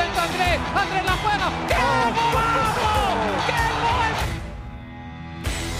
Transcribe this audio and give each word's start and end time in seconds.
Dentro 0.00 0.22
Andrés, 0.22 0.58
Andrés 0.74 1.04
la 1.04 1.16
juega. 1.22 1.46
¡Qué 1.68 1.74
golazo! 2.32 2.90
¡Qué 3.48 3.60
gol! 3.84 4.12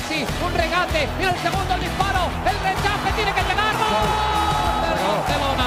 Sí, 0.09 0.19
un 0.45 0.53
regate, 0.55 1.09
mira 1.19 1.31
el 1.31 1.39
segundo 1.39 1.75
disparo, 1.79 2.23
el 2.51 2.57
rechace 2.69 3.09
tiene 3.17 3.33
que 3.33 3.43
llegar. 3.43 3.75
¡Gol! 3.81 4.09
Del 4.85 4.99
Barcelona. 5.09 5.60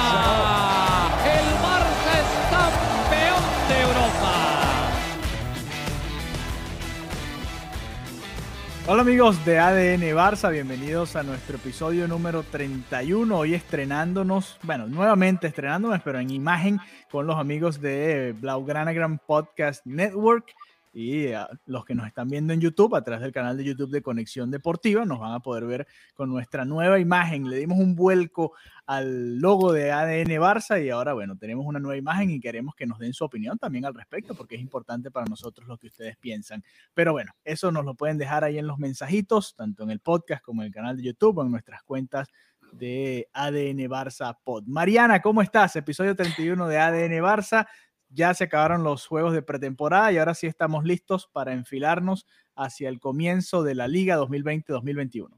Hola 8.86 9.00
amigos 9.00 9.42
de 9.46 9.58
ADN 9.58 10.02
Barça, 10.14 10.52
bienvenidos 10.52 11.16
a 11.16 11.22
nuestro 11.22 11.56
episodio 11.56 12.06
número 12.06 12.42
31. 12.42 13.34
Hoy 13.34 13.54
estrenándonos, 13.54 14.58
bueno, 14.62 14.86
nuevamente 14.86 15.46
estrenándonos, 15.46 16.02
pero 16.02 16.20
en 16.20 16.28
imagen 16.28 16.78
con 17.10 17.26
los 17.26 17.36
amigos 17.36 17.80
de 17.80 18.34
Blaugranagram 18.38 19.20
Podcast 19.26 19.86
Network 19.86 20.52
y 20.94 21.32
a 21.32 21.48
los 21.66 21.84
que 21.84 21.96
nos 21.96 22.06
están 22.06 22.28
viendo 22.28 22.52
en 22.52 22.60
YouTube, 22.60 22.94
a 22.94 23.02
través 23.02 23.20
del 23.20 23.32
canal 23.32 23.56
de 23.56 23.64
YouTube 23.64 23.90
de 23.90 24.00
Conexión 24.00 24.52
Deportiva, 24.52 25.04
nos 25.04 25.18
van 25.18 25.32
a 25.32 25.40
poder 25.40 25.66
ver 25.66 25.88
con 26.14 26.28
nuestra 26.28 26.64
nueva 26.64 27.00
imagen. 27.00 27.50
Le 27.50 27.56
dimos 27.56 27.80
un 27.80 27.96
vuelco 27.96 28.52
al 28.86 29.40
logo 29.40 29.72
de 29.72 29.90
ADN 29.90 30.30
Barça 30.40 30.82
y 30.82 30.90
ahora, 30.90 31.12
bueno, 31.12 31.36
tenemos 31.36 31.66
una 31.66 31.80
nueva 31.80 31.96
imagen 31.96 32.30
y 32.30 32.38
queremos 32.38 32.76
que 32.76 32.86
nos 32.86 33.00
den 33.00 33.12
su 33.12 33.24
opinión 33.24 33.58
también 33.58 33.84
al 33.84 33.94
respecto, 33.94 34.36
porque 34.36 34.54
es 34.54 34.60
importante 34.60 35.10
para 35.10 35.26
nosotros 35.26 35.66
lo 35.66 35.78
que 35.78 35.88
ustedes 35.88 36.16
piensan. 36.16 36.62
Pero 36.94 37.10
bueno, 37.10 37.32
eso 37.44 37.72
nos 37.72 37.84
lo 37.84 37.96
pueden 37.96 38.16
dejar 38.16 38.44
ahí 38.44 38.58
en 38.58 38.68
los 38.68 38.78
mensajitos, 38.78 39.56
tanto 39.56 39.82
en 39.82 39.90
el 39.90 39.98
podcast 39.98 40.44
como 40.44 40.62
en 40.62 40.68
el 40.68 40.72
canal 40.72 40.96
de 40.96 41.02
YouTube 41.02 41.42
en 41.42 41.50
nuestras 41.50 41.82
cuentas 41.82 42.28
de 42.78 43.28
ADN 43.32 43.88
Barça 43.88 44.36
Pod. 44.42 44.64
Mariana, 44.66 45.20
¿cómo 45.20 45.42
estás? 45.42 45.76
Episodio 45.76 46.14
31 46.14 46.68
de 46.68 46.78
ADN 46.78 47.22
Barça 47.22 47.66
ya 48.14 48.32
se 48.34 48.44
acabaron 48.44 48.84
los 48.84 49.06
juegos 49.06 49.32
de 49.32 49.42
pretemporada 49.42 50.12
y 50.12 50.18
ahora 50.18 50.34
sí 50.34 50.46
estamos 50.46 50.84
listos 50.84 51.28
para 51.32 51.52
enfilarnos 51.52 52.26
hacia 52.54 52.88
el 52.88 53.00
comienzo 53.00 53.62
de 53.62 53.74
la 53.74 53.88
Liga 53.88 54.16
2020-2021. 54.18 55.28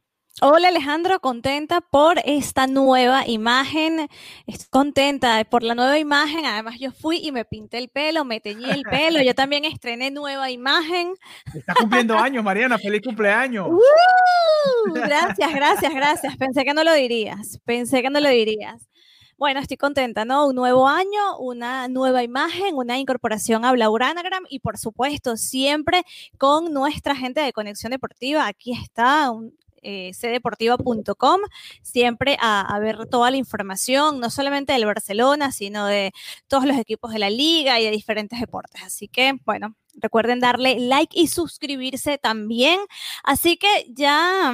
Hola 0.42 0.69
Alejandro, 0.69 1.19
contenta 1.20 1.80
por 1.80 2.19
esta 2.27 2.66
nueva 2.66 3.27
imagen. 3.27 4.06
Estoy 4.47 4.66
contenta 4.69 5.42
por 5.44 5.62
la 5.62 5.74
nueva 5.74 5.98
imagen. 5.98 6.44
Además, 6.44 6.74
yo 6.78 6.92
fui 6.92 7.27
y 7.27 7.32
me 7.32 7.47
pinté 7.47 7.78
el 7.78 7.88
pelo, 7.88 8.27
me 8.27 8.38
teñí 8.41 8.69
el 8.69 8.82
pelo. 8.82 9.22
Yo 9.22 9.34
también 9.34 9.64
estrené 9.64 10.10
nueva 10.10 10.50
imagen. 10.50 11.14
Está 11.54 11.72
cumpliendo 11.74 12.14
años, 12.19 12.44
Mariana. 12.44 12.77
Feliz 12.77 13.00
cumpleaños. 13.02 13.66
¡Uh! 13.70 14.92
Gracias, 14.92 15.54
gracias, 15.54 15.94
gracias. 15.94 16.36
Pensé 16.36 16.64
que 16.64 16.74
no 16.74 16.84
lo 16.84 16.92
dirías. 16.92 17.58
Pensé 17.64 18.02
que 18.02 18.10
no 18.10 18.20
lo 18.20 18.28
dirías. 18.28 18.91
Bueno, 19.38 19.60
estoy 19.60 19.76
contenta, 19.76 20.24
¿no? 20.24 20.46
Un 20.46 20.54
nuevo 20.54 20.88
año, 20.88 21.38
una 21.38 21.88
nueva 21.88 22.22
imagen, 22.22 22.74
una 22.74 22.98
incorporación 22.98 23.66
a 23.66 23.72
Blauranagram 23.72 24.44
y 24.48 24.60
por 24.60 24.78
supuesto 24.78 25.36
siempre 25.36 26.04
con 26.38 26.72
nuestra 26.72 27.14
gente 27.14 27.42
de 27.42 27.52
Conexión 27.52 27.90
Deportiva. 27.90 28.46
Aquí 28.46 28.72
está 28.72 29.30
un, 29.30 29.52
eh, 29.82 30.12
cdeportiva.com, 30.14 31.41
siempre 31.82 32.38
a, 32.41 32.62
a, 32.62 32.78
ver 32.80 33.06
toda 33.10 33.30
la 33.30 33.36
información, 33.36 34.20
no 34.20 34.30
solamente 34.30 34.72
del 34.72 34.86
Barcelona, 34.86 35.52
sino 35.52 35.84
de 35.86 36.12
todos 36.48 36.64
los 36.64 36.78
equipos 36.78 37.12
de 37.12 37.19
la 37.19 37.28
liga 37.28 37.78
y 37.78 37.84
de 37.84 37.91
diferentes 37.91 38.41
deportes. 38.41 38.82
Así 38.84 39.06
que, 39.06 39.34
bueno, 39.44 39.76
recuerden 39.96 40.41
darle 40.41 40.80
like 40.80 41.19
y 41.19 41.28
suscribirse 41.28 42.16
también. 42.19 42.80
Así 43.22 43.58
que 43.58 43.69
ya... 43.91 44.52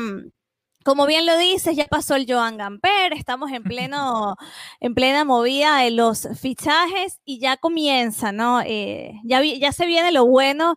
Como 0.84 1.06
bien 1.06 1.26
lo 1.26 1.36
dices, 1.38 1.76
ya 1.76 1.86
pasó 1.86 2.16
el 2.16 2.26
Joan 2.28 2.56
Gamper, 2.56 3.12
estamos 3.12 3.52
en, 3.52 3.62
pleno, 3.62 4.36
en 4.80 4.94
plena 4.94 5.24
movida 5.24 5.78
de 5.78 5.90
los 5.90 6.28
fichajes 6.40 7.20
y 7.24 7.40
ya 7.40 7.56
comienza, 7.56 8.32
¿no? 8.32 8.60
Eh, 8.60 9.14
ya, 9.24 9.42
ya 9.42 9.72
se 9.72 9.86
viene 9.86 10.12
lo 10.12 10.26
bueno. 10.26 10.76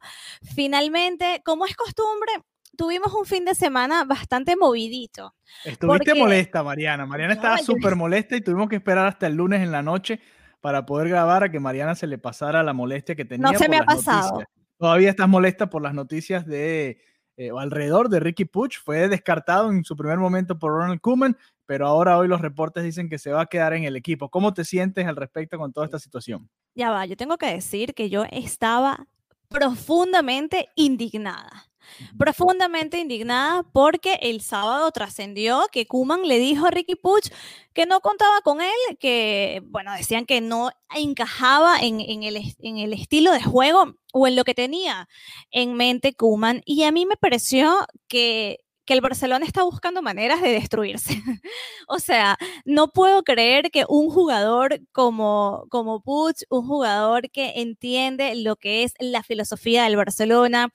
Finalmente, 0.55 1.41
como 1.43 1.65
es 1.65 1.75
costumbre, 1.75 2.31
tuvimos 2.75 3.13
un 3.13 3.25
fin 3.25 3.45
de 3.45 3.55
semana 3.55 4.03
bastante 4.03 4.55
movidito. 4.55 5.35
Estuviste 5.63 6.11
porque... 6.11 6.13
molesta, 6.15 6.63
Mariana. 6.63 7.05
Mariana 7.05 7.33
no, 7.33 7.39
estaba 7.39 7.57
súper 7.57 7.91
yo... 7.91 7.95
molesta 7.97 8.35
y 8.35 8.41
tuvimos 8.41 8.69
que 8.69 8.75
esperar 8.75 9.07
hasta 9.07 9.27
el 9.27 9.35
lunes 9.35 9.61
en 9.61 9.71
la 9.71 9.81
noche 9.81 10.19
para 10.61 10.85
poder 10.85 11.09
grabar 11.09 11.43
a 11.43 11.51
que 11.51 11.59
Mariana 11.59 11.95
se 11.95 12.07
le 12.07 12.17
pasara 12.17 12.63
la 12.63 12.73
molestia 12.73 13.15
que 13.15 13.25
tenía. 13.25 13.51
No 13.51 13.57
se 13.57 13.69
me 13.69 13.77
ha 13.77 13.83
pasado. 13.83 14.31
Noticias. 14.31 14.49
Todavía 14.77 15.09
estás 15.09 15.29
molesta 15.29 15.69
por 15.69 15.81
las 15.81 15.93
noticias 15.93 16.45
de 16.45 17.01
eh, 17.37 17.51
o 17.51 17.59
alrededor 17.59 18.09
de 18.09 18.19
Ricky 18.19 18.45
Puch. 18.45 18.77
Fue 18.83 19.07
descartado 19.07 19.69
en 19.69 19.83
su 19.83 19.95
primer 19.95 20.17
momento 20.17 20.57
por 20.57 20.71
Ronald 20.71 21.01
Koeman, 21.01 21.37
pero 21.65 21.87
ahora 21.87 22.17
hoy 22.17 22.27
los 22.27 22.41
reportes 22.41 22.83
dicen 22.83 23.09
que 23.09 23.19
se 23.19 23.31
va 23.31 23.41
a 23.41 23.45
quedar 23.47 23.73
en 23.73 23.83
el 23.83 23.95
equipo. 23.95 24.29
¿Cómo 24.29 24.53
te 24.53 24.63
sientes 24.63 25.05
al 25.07 25.15
respecto 25.15 25.57
con 25.57 25.73
toda 25.73 25.85
esta 25.85 25.99
situación? 25.99 26.49
Ya 26.75 26.91
va, 26.91 27.05
yo 27.05 27.17
tengo 27.17 27.37
que 27.37 27.47
decir 27.47 27.93
que 27.93 28.09
yo 28.09 28.25
estaba 28.31 29.07
profundamente 29.49 30.69
indignada. 30.75 31.69
Profundamente 32.17 32.97
indignada 32.97 33.63
porque 33.71 34.17
el 34.21 34.41
sábado 34.41 34.89
trascendió 34.91 35.65
que 35.71 35.85
Kuman 35.85 36.27
le 36.27 36.39
dijo 36.39 36.65
a 36.65 36.71
Ricky 36.71 36.95
Puch 36.95 37.29
que 37.73 37.85
no 37.85 38.01
contaba 38.01 38.41
con 38.41 38.59
él, 38.59 38.97
que, 38.99 39.61
bueno, 39.65 39.93
decían 39.93 40.25
que 40.25 40.41
no 40.41 40.71
encajaba 40.95 41.79
en, 41.79 42.01
en, 42.01 42.23
el, 42.23 42.37
en 42.59 42.77
el 42.77 42.93
estilo 42.93 43.31
de 43.31 43.43
juego 43.43 43.95
o 44.13 44.27
en 44.27 44.35
lo 44.35 44.43
que 44.43 44.55
tenía 44.55 45.07
en 45.51 45.75
mente 45.75 46.15
Kuman. 46.15 46.61
Y 46.65 46.83
a 46.83 46.91
mí 46.91 47.05
me 47.05 47.17
pareció 47.17 47.85
que 48.07 48.64
que 48.85 48.93
el 48.93 49.01
Barcelona 49.01 49.45
está 49.45 49.63
buscando 49.63 50.01
maneras 50.01 50.41
de 50.41 50.49
destruirse. 50.49 51.21
o 51.87 51.99
sea, 51.99 52.37
no 52.65 52.89
puedo 52.89 53.23
creer 53.23 53.71
que 53.71 53.85
un 53.89 54.09
jugador 54.09 54.79
como, 54.91 55.65
como 55.69 56.01
Puig, 56.01 56.35
un 56.49 56.67
jugador 56.67 57.29
que 57.31 57.53
entiende 57.61 58.35
lo 58.35 58.55
que 58.55 58.83
es 58.83 58.93
la 58.99 59.23
filosofía 59.23 59.83
del 59.83 59.95
Barcelona, 59.95 60.69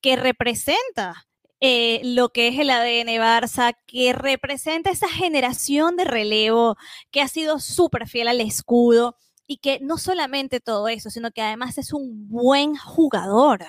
que 0.00 0.16
representa 0.16 1.26
eh, 1.60 2.00
lo 2.04 2.30
que 2.30 2.48
es 2.48 2.58
el 2.58 2.70
ADN 2.70 3.08
Barça, 3.20 3.74
que 3.86 4.12
representa 4.12 4.90
esa 4.90 5.08
generación 5.08 5.96
de 5.96 6.04
relevo, 6.04 6.76
que 7.10 7.22
ha 7.22 7.28
sido 7.28 7.58
súper 7.58 8.06
fiel 8.06 8.28
al 8.28 8.40
escudo 8.42 9.16
y 9.46 9.58
que 9.58 9.78
no 9.80 9.96
solamente 9.98 10.60
todo 10.60 10.88
eso, 10.88 11.10
sino 11.10 11.30
que 11.30 11.42
además 11.42 11.78
es 11.78 11.92
un 11.92 12.28
buen 12.28 12.76
jugador 12.76 13.64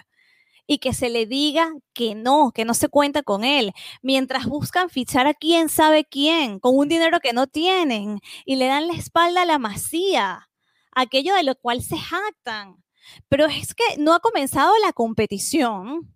y 0.68 0.80
que 0.80 0.94
se 0.94 1.10
le 1.10 1.26
diga 1.26 1.72
que 1.94 2.16
no, 2.16 2.52
que 2.54 2.66
no 2.66 2.74
se 2.74 2.90
cuenta 2.90 3.24
con 3.24 3.44
él, 3.44 3.74
mientras 4.02 4.46
buscan 4.46 4.90
fichar 4.90 5.28
a 5.28 5.34
quién 5.34 5.70
sabe 5.70 6.06
quién, 6.06 6.60
con 6.60 6.76
un 6.76 6.88
dinero 6.88 7.20
que 7.20 7.34
no 7.34 7.48
tienen 7.48 8.20
y 8.46 8.56
le 8.56 8.68
dan 8.68 8.88
la 8.88 8.94
espalda 8.94 9.44
a 9.44 9.46
la 9.46 9.60
masía, 9.60 10.50
aquello 10.92 11.36
de 11.36 11.44
lo 11.44 11.56
cual 11.56 11.82
se 11.84 11.98
jactan. 11.98 12.84
Pero 13.30 13.46
es 13.46 13.76
que 13.76 13.84
no 14.00 14.14
ha 14.14 14.20
comenzado 14.20 14.74
la 14.84 14.94
competición. 14.94 16.12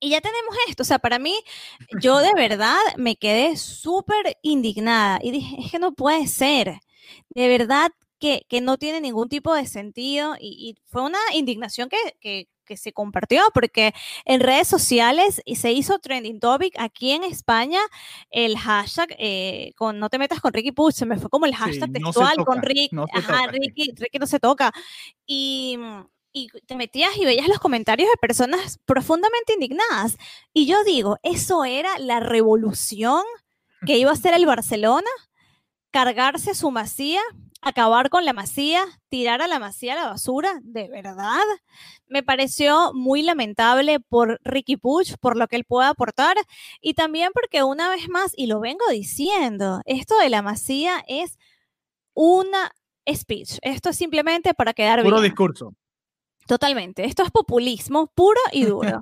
Y 0.00 0.10
ya 0.10 0.20
tenemos 0.20 0.54
esto, 0.68 0.82
o 0.82 0.86
sea, 0.86 0.98
para 0.98 1.18
mí, 1.18 1.34
yo 2.00 2.18
de 2.18 2.32
verdad 2.34 2.78
me 2.96 3.16
quedé 3.16 3.56
súper 3.56 4.38
indignada 4.42 5.18
y 5.22 5.30
dije, 5.30 5.56
es 5.60 5.70
que 5.72 5.78
no 5.78 5.92
puede 5.92 6.26
ser, 6.26 6.80
de 7.30 7.48
verdad 7.48 7.90
que, 8.18 8.46
que 8.48 8.60
no 8.62 8.78
tiene 8.78 9.00
ningún 9.02 9.28
tipo 9.28 9.54
de 9.54 9.66
sentido 9.66 10.36
y, 10.40 10.70
y 10.70 10.76
fue 10.86 11.02
una 11.02 11.18
indignación 11.34 11.90
que, 11.90 11.98
que, 12.20 12.48
que 12.70 12.76
se 12.76 12.92
compartió, 12.92 13.42
porque 13.52 13.92
en 14.24 14.38
redes 14.38 14.68
sociales 14.68 15.42
se 15.56 15.72
hizo 15.72 15.98
trending 15.98 16.38
topic 16.38 16.72
aquí 16.78 17.10
en 17.10 17.24
España 17.24 17.80
el 18.30 18.56
hashtag 18.56 19.08
eh, 19.18 19.72
con 19.76 19.98
no 19.98 20.08
te 20.08 20.18
metas 20.18 20.38
con 20.38 20.52
Ricky 20.52 20.70
Puch, 20.70 20.94
se 20.94 21.04
me 21.04 21.18
fue 21.18 21.28
como 21.28 21.46
el 21.46 21.56
hashtag 21.56 21.88
sí, 21.88 21.94
textual 21.94 22.34
no 22.38 22.44
con 22.44 22.60
no 22.92 23.06
ajá, 23.12 23.48
Ricky, 23.48 23.92
Ricky 23.96 24.18
no 24.20 24.26
se 24.28 24.38
toca. 24.38 24.72
Y, 25.26 25.80
y 26.32 26.46
te 26.64 26.76
metías 26.76 27.16
y 27.16 27.24
veías 27.24 27.48
los 27.48 27.58
comentarios 27.58 28.08
de 28.08 28.16
personas 28.20 28.78
profundamente 28.86 29.54
indignadas. 29.54 30.16
Y 30.52 30.66
yo 30.66 30.84
digo, 30.84 31.18
¿eso 31.24 31.64
era 31.64 31.98
la 31.98 32.20
revolución 32.20 33.24
que 33.84 33.98
iba 33.98 34.10
a 34.10 34.14
hacer 34.14 34.32
el 34.34 34.46
Barcelona? 34.46 35.10
Cargarse 35.90 36.54
su 36.54 36.70
masía, 36.70 37.20
acabar 37.62 38.10
con 38.10 38.24
la 38.24 38.32
masía, 38.32 38.84
tirar 39.08 39.42
a 39.42 39.48
la 39.48 39.58
masía 39.58 39.92
a 39.92 39.96
la 39.96 40.08
basura, 40.08 40.60
de 40.62 40.88
verdad. 40.88 41.42
Me 42.06 42.22
pareció 42.22 42.92
muy 42.94 43.22
lamentable 43.22 44.00
por 44.00 44.40
Ricky 44.42 44.76
Puch, 44.76 45.14
por 45.20 45.36
lo 45.36 45.46
que 45.46 45.56
él 45.56 45.64
puede 45.64 45.88
aportar 45.88 46.36
y 46.80 46.94
también 46.94 47.30
porque 47.34 47.62
una 47.62 47.88
vez 47.88 48.08
más, 48.08 48.32
y 48.36 48.46
lo 48.46 48.60
vengo 48.60 48.84
diciendo, 48.90 49.80
esto 49.84 50.18
de 50.18 50.30
la 50.30 50.42
masía 50.42 51.04
es 51.06 51.38
una 52.14 52.72
speech. 53.08 53.58
Esto 53.62 53.90
es 53.90 53.96
simplemente 53.96 54.54
para 54.54 54.72
quedar 54.74 55.02
Puro 55.02 55.16
bien. 55.16 55.30
discurso. 55.30 55.74
Totalmente. 56.50 57.04
Esto 57.04 57.22
es 57.22 57.30
populismo 57.30 58.08
puro 58.08 58.40
y 58.50 58.64
duro. 58.64 58.98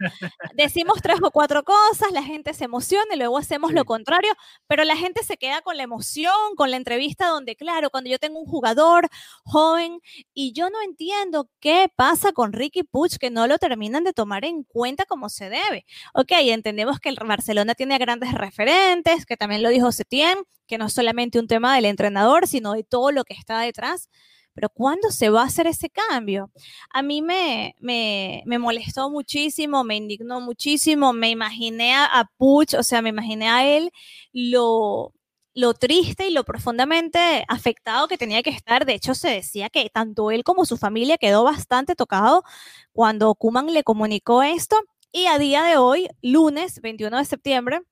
Decimos 0.54 1.00
tres 1.00 1.16
o 1.22 1.30
cuatro 1.30 1.62
cosas, 1.64 2.12
la 2.12 2.22
gente 2.22 2.52
se 2.52 2.64
emociona 2.64 3.14
y 3.14 3.16
luego 3.16 3.38
hacemos 3.38 3.72
lo 3.72 3.86
contrario, 3.86 4.30
pero 4.66 4.84
la 4.84 4.96
gente 4.96 5.24
se 5.24 5.38
queda 5.38 5.62
con 5.62 5.78
la 5.78 5.82
emoción, 5.82 6.34
con 6.56 6.70
la 6.70 6.76
entrevista 6.76 7.28
donde, 7.28 7.56
claro, 7.56 7.88
cuando 7.88 8.10
yo 8.10 8.18
tengo 8.18 8.38
un 8.38 8.44
jugador 8.44 9.08
joven 9.44 9.98
y 10.34 10.52
yo 10.52 10.68
no 10.68 10.82
entiendo 10.82 11.48
qué 11.58 11.90
pasa 11.96 12.32
con 12.32 12.52
Ricky 12.52 12.82
Puch, 12.82 13.16
que 13.16 13.30
no 13.30 13.46
lo 13.46 13.56
terminan 13.56 14.04
de 14.04 14.12
tomar 14.12 14.44
en 14.44 14.62
cuenta 14.64 15.06
como 15.06 15.30
se 15.30 15.48
debe. 15.48 15.86
Ok, 16.12 16.32
entendemos 16.32 17.00
que 17.00 17.08
el 17.08 17.16
Barcelona 17.16 17.74
tiene 17.74 17.96
grandes 17.96 18.34
referentes, 18.34 19.24
que 19.24 19.38
también 19.38 19.62
lo 19.62 19.70
dijo 19.70 19.90
Setién, 19.90 20.36
que 20.66 20.76
no 20.76 20.84
es 20.84 20.92
solamente 20.92 21.38
un 21.38 21.46
tema 21.46 21.74
del 21.76 21.86
entrenador, 21.86 22.46
sino 22.46 22.74
de 22.74 22.84
todo 22.84 23.10
lo 23.10 23.24
que 23.24 23.32
está 23.32 23.58
detrás 23.60 24.10
pero 24.58 24.70
¿cuándo 24.70 25.12
se 25.12 25.30
va 25.30 25.42
a 25.42 25.46
hacer 25.46 25.68
ese 25.68 25.88
cambio? 25.88 26.50
A 26.90 27.00
mí 27.00 27.22
me, 27.22 27.76
me, 27.78 28.42
molestó 28.58 29.08
muchísimo, 29.08 29.84
me 29.84 29.94
indignó 29.94 30.40
muchísimo, 30.40 31.12
me 31.12 31.30
imaginé 31.30 31.94
a, 31.94 32.28
Puch, 32.38 32.74
o 32.74 32.82
sea, 32.82 33.00
me 33.00 33.10
imaginé 33.10 33.48
a 33.48 33.64
él 33.64 33.92
lo, 34.32 35.12
lo 35.54 35.74
triste 35.74 36.26
y 36.26 36.32
lo 36.32 36.42
profundamente 36.42 37.44
afectado 37.46 38.08
que 38.08 38.18
tenía 38.18 38.42
que 38.42 38.50
estar. 38.50 38.84
De 38.84 38.94
hecho, 38.94 39.14
se 39.14 39.30
decía 39.30 39.70
que 39.70 39.88
tanto 39.90 40.32
él 40.32 40.42
como 40.42 40.64
su 40.64 40.76
familia 40.76 41.18
quedó 41.18 41.44
bastante 41.44 41.94
tocado 41.94 42.42
cuando 42.90 43.32
Kuman 43.36 43.72
le 43.72 43.84
comunicó 43.84 44.42
esto. 44.42 44.76
Y 45.12 45.26
a 45.26 45.38
día 45.38 45.62
de 45.62 45.76
hoy, 45.76 46.08
lunes 46.20 46.80
21 46.80 47.16
de 47.16 47.24
septiembre, 47.24 47.82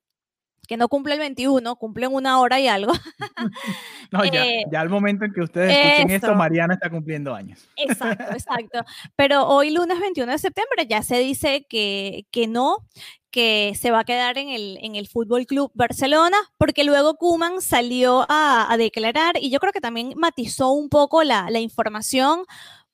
que 0.67 0.77
no 0.77 0.89
cumple 0.89 1.13
el 1.13 1.19
21, 1.19 1.75
cumplen 1.77 2.13
una 2.13 2.39
hora 2.39 2.59
y 2.59 2.67
algo. 2.67 2.93
no, 4.11 4.25
ya, 4.31 4.45
eh, 4.45 4.65
ya 4.71 4.81
al 4.81 4.89
momento 4.89 5.25
en 5.25 5.33
que 5.33 5.41
ustedes 5.41 5.75
escuchen 5.75 6.11
esto, 6.11 6.35
Mariana 6.35 6.75
está 6.75 6.89
cumpliendo 6.89 7.33
años. 7.33 7.67
Exacto, 7.75 8.25
exacto. 8.31 8.83
Pero 9.15 9.47
hoy, 9.47 9.71
lunes 9.71 9.99
21 9.99 10.31
de 10.31 10.37
septiembre, 10.37 10.85
ya 10.87 11.01
se 11.01 11.19
dice 11.19 11.65
que, 11.67 12.25
que 12.31 12.47
no, 12.47 12.85
que 13.31 13.73
se 13.79 13.91
va 13.91 13.99
a 13.99 14.03
quedar 14.03 14.37
en 14.37 14.49
el, 14.49 14.77
en 14.81 14.95
el 14.95 15.07
Fútbol 15.07 15.45
Club 15.45 15.71
Barcelona, 15.73 16.37
porque 16.57 16.83
luego 16.83 17.15
Kuman 17.15 17.61
salió 17.61 18.25
a, 18.29 18.71
a, 18.71 18.77
declarar 18.77 19.35
y 19.39 19.49
yo 19.49 19.59
creo 19.59 19.73
que 19.73 19.81
también 19.81 20.13
matizó 20.17 20.71
un 20.71 20.89
poco 20.89 21.23
la, 21.23 21.49
la 21.49 21.59
información 21.59 22.45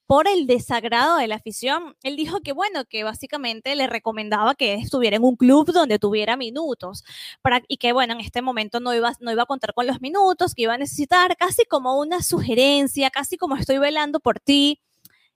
por 0.08 0.28
el 0.28 0.48
desagrado 0.48 1.18
de 1.18 1.28
la 1.28 1.36
afición. 1.36 1.96
Él 2.04 2.16
dijo 2.16 2.42
que, 2.42 2.52
bueno, 2.52 2.86
que 2.86 3.04
básicamente 3.04 3.76
le 3.76 3.88
recomendaba 3.88 4.56
que 4.56 4.76
estuviera 4.76 5.18
en 5.18 5.24
un 5.24 5.36
club 5.36 5.72
donde 5.72 6.00
tuviera 6.00 6.38
minutos 6.38 7.04
para, 7.42 7.62
y 7.68 7.78
que, 7.78 7.94
bueno, 7.94 8.14
en 8.14 8.20
este 8.20 8.42
momento 8.42 8.80
no 8.80 8.94
iba, 8.94 9.14
no 9.20 9.32
iba 9.32 9.44
a 9.44 9.48
contar 9.48 9.74
con 9.74 9.88
los 9.88 10.02
minutos, 10.02 10.56
que 10.56 10.64
iba 10.64 10.74
a 10.74 10.78
necesitar 10.78 11.36
casi 11.38 11.66
como 11.66 12.00
una 12.00 12.22
sugerencia, 12.22 13.10
casi 13.10 13.38
como 13.38 13.56
estoy 13.56 13.78
velando 13.78 14.20
por 14.20 14.40
ti. 14.40 14.82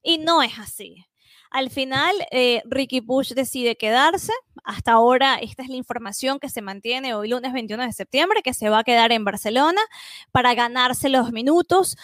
Y 0.02 0.18
no 0.18 0.42
es 0.42 0.58
así. 0.58 1.04
Al 1.50 1.70
final, 1.70 2.14
eh, 2.30 2.62
Ricky 2.66 3.00
Bush 3.00 3.32
decide 3.32 3.76
quedarse. 3.76 4.32
Hasta 4.64 4.92
ahora, 4.92 5.36
esta 5.36 5.62
es 5.62 5.68
la 5.68 5.76
información 5.76 6.38
que 6.38 6.50
se 6.50 6.60
mantiene 6.62 7.14
hoy 7.14 7.28
lunes 7.28 7.52
21 7.52 7.84
de 7.84 7.92
septiembre, 7.92 8.42
que 8.42 8.52
se 8.54 8.68
va 8.68 8.80
a 8.80 8.84
quedar 8.84 9.12
en 9.12 9.24
Barcelona 9.24 9.80
para 10.30 10.54
ganarse 10.54 11.08
los 11.08 11.32
minutos. 11.32 11.96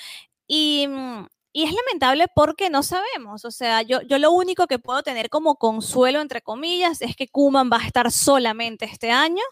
Y 0.46 0.86
mm, 0.88 1.26
y 1.56 1.62
es 1.62 1.72
lamentable 1.72 2.26
porque 2.34 2.68
no 2.68 2.82
sabemos. 2.82 3.44
O 3.44 3.50
sea, 3.52 3.82
yo, 3.82 4.02
yo 4.02 4.18
lo 4.18 4.32
único 4.32 4.66
que 4.66 4.80
puedo 4.80 5.04
tener 5.04 5.30
como 5.30 5.54
consuelo, 5.54 6.20
entre 6.20 6.42
comillas, 6.42 7.00
es 7.00 7.14
que 7.14 7.28
Kuman 7.28 7.70
va 7.72 7.78
a 7.78 7.86
estar 7.86 8.10
solamente 8.10 8.86
este 8.86 9.12
año. 9.12 9.42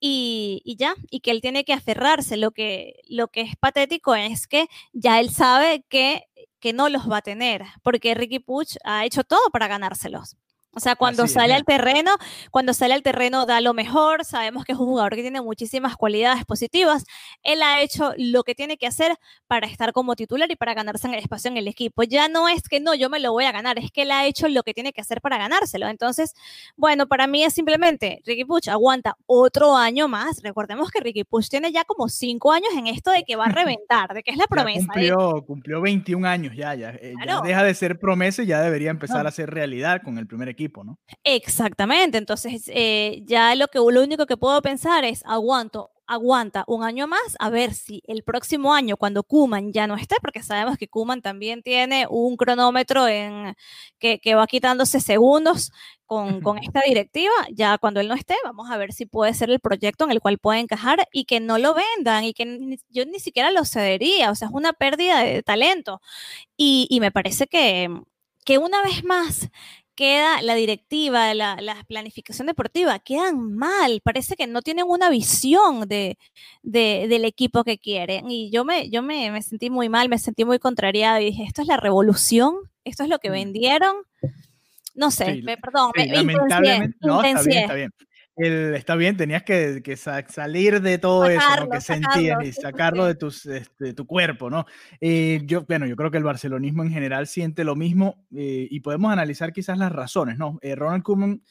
Y, 0.00 0.62
y, 0.64 0.76
ya, 0.76 0.94
y 1.10 1.20
que 1.20 1.30
él 1.32 1.42
tiene 1.42 1.64
que 1.64 1.74
aferrarse. 1.74 2.38
Lo 2.38 2.52
que, 2.52 2.94
lo 3.08 3.28
que 3.28 3.42
es 3.42 3.56
patético 3.56 4.14
es 4.14 4.46
que 4.46 4.68
ya 4.94 5.20
él 5.20 5.30
sabe 5.30 5.84
que, 5.90 6.24
que 6.60 6.72
no 6.72 6.88
los 6.88 7.10
va 7.10 7.18
a 7.18 7.22
tener, 7.22 7.62
porque 7.82 8.14
Ricky 8.14 8.38
Puch 8.38 8.76
ha 8.84 9.04
hecho 9.04 9.22
todo 9.22 9.50
para 9.52 9.68
ganárselos. 9.68 10.36
O 10.78 10.80
sea, 10.80 10.94
cuando 10.94 11.26
sale 11.26 11.54
al 11.54 11.64
terreno, 11.64 12.12
cuando 12.52 12.72
sale 12.72 12.94
al 12.94 13.02
terreno 13.02 13.46
da 13.46 13.60
lo 13.60 13.74
mejor, 13.74 14.24
sabemos 14.24 14.64
que 14.64 14.70
es 14.70 14.78
un 14.78 14.86
jugador 14.86 15.16
que 15.16 15.22
tiene 15.22 15.42
muchísimas 15.42 15.96
cualidades 15.96 16.44
positivas. 16.44 17.04
Él 17.42 17.62
ha 17.62 17.82
hecho 17.82 18.12
lo 18.16 18.44
que 18.44 18.54
tiene 18.54 18.76
que 18.76 18.86
hacer 18.86 19.16
para 19.48 19.66
estar 19.66 19.92
como 19.92 20.14
titular 20.14 20.48
y 20.52 20.54
para 20.54 20.74
ganarse 20.74 21.08
el 21.08 21.14
espacio 21.14 21.50
en 21.50 21.56
el 21.56 21.66
equipo. 21.66 22.04
Ya 22.04 22.28
no 22.28 22.48
es 22.48 22.62
que 22.68 22.78
no, 22.78 22.94
yo 22.94 23.10
me 23.10 23.18
lo 23.18 23.32
voy 23.32 23.44
a 23.44 23.50
ganar, 23.50 23.76
es 23.76 23.90
que 23.90 24.02
él 24.02 24.12
ha 24.12 24.24
hecho 24.24 24.46
lo 24.46 24.62
que 24.62 24.72
tiene 24.72 24.92
que 24.92 25.00
hacer 25.00 25.20
para 25.20 25.36
ganárselo. 25.36 25.88
Entonces, 25.88 26.34
bueno, 26.76 27.08
para 27.08 27.26
mí 27.26 27.42
es 27.42 27.54
simplemente 27.54 28.22
Ricky 28.24 28.44
Puch 28.44 28.68
aguanta 28.68 29.16
otro 29.26 29.76
año 29.76 30.06
más. 30.06 30.42
Recordemos 30.44 30.92
que 30.92 31.00
Ricky 31.00 31.24
Puch 31.24 31.48
tiene 31.48 31.72
ya 31.72 31.82
como 31.82 32.08
cinco 32.08 32.52
años 32.52 32.70
en 32.76 32.86
esto 32.86 33.10
de 33.10 33.24
que 33.24 33.34
va 33.34 33.46
a 33.46 33.48
reventar, 33.52 34.14
de 34.14 34.22
que 34.22 34.30
es 34.30 34.36
la 34.36 34.46
promesa. 34.46 34.86
cumplió, 34.86 35.44
cumplió 35.44 35.80
21 35.80 36.28
años 36.28 36.54
ya, 36.54 36.76
ya, 36.76 36.90
eh, 36.90 37.14
ya 37.26 37.40
deja 37.40 37.64
de 37.64 37.74
ser 37.74 37.98
promesa 37.98 38.44
y 38.44 38.46
ya 38.46 38.60
debería 38.60 38.90
empezar 38.90 39.26
a 39.26 39.30
ser 39.32 39.50
realidad 39.50 40.02
con 40.04 40.18
el 40.18 40.28
primer 40.28 40.48
equipo. 40.48 40.67
¿No? 40.84 40.98
Exactamente, 41.24 42.18
entonces 42.18 42.64
eh, 42.68 43.22
ya 43.24 43.54
lo, 43.54 43.68
que, 43.68 43.78
lo 43.78 44.02
único 44.02 44.26
que 44.26 44.36
puedo 44.36 44.60
pensar 44.62 45.04
es 45.04 45.22
aguanto, 45.24 45.90
aguanta 46.08 46.64
un 46.66 46.82
año 46.82 47.06
más 47.06 47.36
a 47.38 47.50
ver 47.50 47.74
si 47.74 48.02
el 48.06 48.22
próximo 48.24 48.72
año 48.74 48.96
cuando 48.96 49.22
Kuman 49.22 49.72
ya 49.72 49.86
no 49.86 49.94
esté, 49.94 50.16
porque 50.22 50.42
sabemos 50.42 50.78
que 50.78 50.88
Kuman 50.88 51.20
también 51.22 51.62
tiene 51.62 52.06
un 52.08 52.36
cronómetro 52.36 53.06
en, 53.06 53.54
que, 53.98 54.34
va 54.34 54.46
quitándose 54.46 55.00
segundos 55.00 55.70
con, 56.06 56.40
con, 56.40 56.56
esta 56.58 56.80
directiva, 56.86 57.32
ya 57.52 57.76
cuando 57.76 58.00
él 58.00 58.08
no 58.08 58.14
esté, 58.14 58.34
vamos 58.42 58.70
a 58.70 58.78
ver 58.78 58.92
si 58.94 59.04
puede 59.04 59.34
ser 59.34 59.50
el 59.50 59.60
proyecto 59.60 60.04
en 60.04 60.10
el 60.10 60.20
cual 60.20 60.38
puede 60.38 60.60
encajar 60.60 61.06
y 61.12 61.26
que 61.26 61.40
no 61.40 61.58
lo 61.58 61.74
vendan 61.74 62.24
y 62.24 62.32
que 62.32 62.78
yo 62.88 63.04
ni 63.04 63.20
siquiera 63.20 63.50
lo 63.50 63.66
cedería, 63.66 64.30
o 64.30 64.34
sea, 64.34 64.48
es 64.48 64.54
una 64.54 64.72
pérdida 64.72 65.20
de 65.20 65.42
talento. 65.42 66.00
Y, 66.56 66.86
y 66.90 67.00
me 67.00 67.12
parece 67.12 67.46
que, 67.46 67.90
que 68.48 68.56
una 68.56 68.82
vez 68.82 69.04
más 69.04 69.50
queda 69.98 70.40
la 70.42 70.54
directiva, 70.54 71.34
la, 71.34 71.84
planificación 71.88 72.46
deportiva, 72.46 73.00
quedan 73.00 73.56
mal, 73.56 74.00
parece 74.04 74.36
que 74.36 74.46
no 74.46 74.62
tienen 74.62 74.84
una 74.86 75.10
visión 75.10 75.88
de, 75.88 76.16
del 76.62 77.24
equipo 77.24 77.64
que 77.64 77.78
quieren. 77.78 78.30
Y 78.30 78.48
yo, 78.52 78.64
me, 78.64 78.90
yo 78.90 79.02
me, 79.02 79.42
sentí 79.42 79.70
muy 79.70 79.88
mal, 79.88 80.08
me 80.08 80.20
sentí 80.20 80.44
muy 80.44 80.60
contrariada 80.60 81.20
y 81.20 81.24
dije, 81.26 81.42
esto 81.42 81.62
es 81.62 81.66
la 81.66 81.78
revolución, 81.78 82.54
esto 82.84 83.02
es 83.02 83.08
lo 83.08 83.18
que 83.18 83.30
mm. 83.30 83.32
vendieron. 83.32 83.96
No 84.94 85.10
sé, 85.10 85.42
perdón, 85.60 85.90
me, 85.96 86.06
lamentablemente, 86.06 86.96
no, 87.00 87.20
está 87.20 87.42
bien, 87.42 87.58
está 87.58 87.74
bien 87.74 87.90
está 88.38 88.94
bien, 88.94 89.16
tenías 89.16 89.42
que, 89.42 89.82
salir 90.28 90.80
de 90.80 90.98
todo 90.98 91.26
eso 91.26 91.68
que 91.70 91.80
sentías 91.80 92.44
y 92.44 92.52
sacarlo 92.52 93.04
de, 93.04 93.14
tus, 93.14 93.46
este, 93.46 93.94
tu 93.94 94.06
cuerpo, 94.06 94.48
¿no? 94.50 94.64
Eh, 95.00 95.42
yo, 95.44 95.64
bueno, 95.66 95.86
yo 95.86 95.96
creo 95.96 96.10
que 96.10 96.18
el 96.18 96.24
barcelonismo 96.24 96.82
en 96.84 96.90
general 96.90 97.26
siente 97.26 97.64
lo 97.64 97.74
mismo 97.74 98.26
eh, 98.34 98.68
y 98.70 98.80
podemos 98.80 99.12
analizar 99.12 99.52
quizás 99.52 99.78
las 99.78 99.92
razones, 99.92 100.38
¿no? 100.38 100.58
Eh, 100.62 100.74
Ronald 100.74 101.02
Koeman 101.02 101.42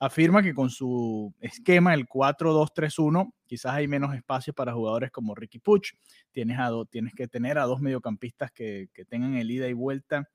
afirma 0.00 0.42
que 0.42 0.52
con 0.52 0.68
su 0.68 1.32
esquema, 1.40 1.94
el 1.94 2.08
4-2-3-1, 2.08 3.32
quizás 3.46 3.74
hay 3.74 3.86
menos 3.86 4.14
espacio 4.14 4.52
para 4.52 4.72
jugadores 4.72 5.12
como 5.12 5.34
Ricky 5.34 5.60
Puch. 5.60 5.92
Tienes, 6.32 6.58
a 6.58 6.70
tienes 6.90 7.14
que 7.14 7.28
tener 7.28 7.58
a 7.58 7.64
dos 7.64 7.80
mediocampistas 7.80 8.50
que, 8.50 8.88
que 8.92 9.04
tengan 9.04 9.36
el 9.36 9.50
ida 9.50 9.68
y 9.68 9.74
vuelta 9.74 10.28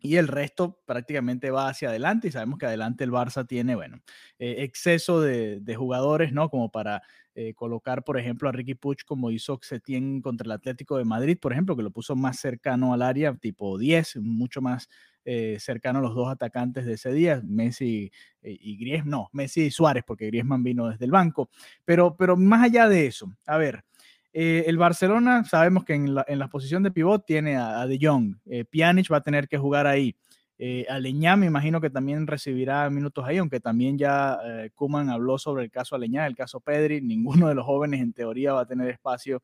y 0.00 0.16
el 0.16 0.28
resto 0.28 0.80
prácticamente 0.86 1.50
va 1.50 1.68
hacia 1.68 1.90
adelante 1.90 2.28
y 2.28 2.32
sabemos 2.32 2.58
que 2.58 2.66
adelante 2.66 3.04
el 3.04 3.10
Barça 3.10 3.46
tiene, 3.46 3.74
bueno, 3.74 4.00
eh, 4.38 4.56
exceso 4.58 5.20
de, 5.20 5.60
jugadores, 5.76 6.32
¿no? 6.32 6.48
Como 6.48 6.70
para 6.70 7.02
eh, 7.34 7.54
colocar, 7.54 8.02
por 8.02 8.18
ejemplo, 8.18 8.48
a 8.48 8.52
Ricky 8.52 8.74
Puch 8.74 9.04
como 9.04 9.30
hizo 9.30 9.58
Setién 9.62 10.20
contra 10.20 10.46
el 10.46 10.52
Atlético 10.52 10.96
de 10.96 11.04
Madrid, 11.04 11.38
por 11.38 11.52
ejemplo, 11.52 11.76
que 11.76 11.82
lo 11.82 11.90
puso 11.90 12.16
más 12.16 12.40
cercano 12.40 12.92
al 12.92 13.02
área, 13.02 13.34
tipo 13.34 13.78
10, 13.78 14.16
mucho 14.16 14.60
más 14.60 14.88
eh, 15.24 15.58
cercano 15.60 15.98
a 16.00 16.02
los 16.02 16.14
dos 16.14 16.28
atacantes 16.28 16.86
de 16.86 16.94
ese 16.94 17.12
día, 17.12 17.42
Messi 17.44 18.10
y 18.42 18.78
Griezmann, 18.78 19.10
no, 19.10 19.28
Messi 19.32 19.62
y 19.66 19.70
Suárez, 19.70 20.02
porque 20.06 20.26
Griezmann 20.26 20.62
vino 20.62 20.88
desde 20.88 21.04
el 21.04 21.10
banco, 21.10 21.50
pero, 21.84 22.16
pero 22.16 22.36
más 22.36 22.64
allá 22.64 22.88
de 22.88 23.06
eso, 23.06 23.30
a 23.46 23.58
ver, 23.58 23.84
eh, 24.32 24.64
el 24.66 24.78
Barcelona, 24.78 25.44
sabemos 25.44 25.84
que 25.84 25.94
en 25.94 26.14
la, 26.14 26.48
posición 26.48 26.82
de 26.82 26.90
pivot 26.90 27.24
tiene 27.26 27.56
a, 27.56 27.86
De 27.86 27.98
Jong. 28.00 28.36
Eh, 28.46 28.64
Pjanic 28.64 29.10
va 29.12 29.18
a 29.18 29.22
tener 29.22 29.48
que 29.48 29.58
jugar 29.58 29.86
ahí. 29.86 30.16
Eh, 30.62 30.84
Aleñá 30.90 31.36
me 31.36 31.46
imagino 31.46 31.80
que 31.80 31.88
también 31.88 32.26
recibirá 32.26 32.90
minutos 32.90 33.24
ahí, 33.26 33.38
aunque 33.38 33.60
también 33.60 33.96
ya 33.96 34.38
eh, 34.44 34.70
Kuman 34.74 35.08
habló 35.08 35.38
sobre 35.38 35.64
el 35.64 35.70
caso 35.70 35.96
Aleñá, 35.96 36.26
el 36.26 36.36
caso 36.36 36.60
Pedri. 36.60 37.00
Ninguno 37.02 37.48
de 37.48 37.54
los 37.54 37.64
jóvenes 37.64 38.02
en 38.02 38.12
teoría 38.12 38.52
va 38.52 38.60
a 38.60 38.66
tener 38.66 38.90
espacio 38.90 39.42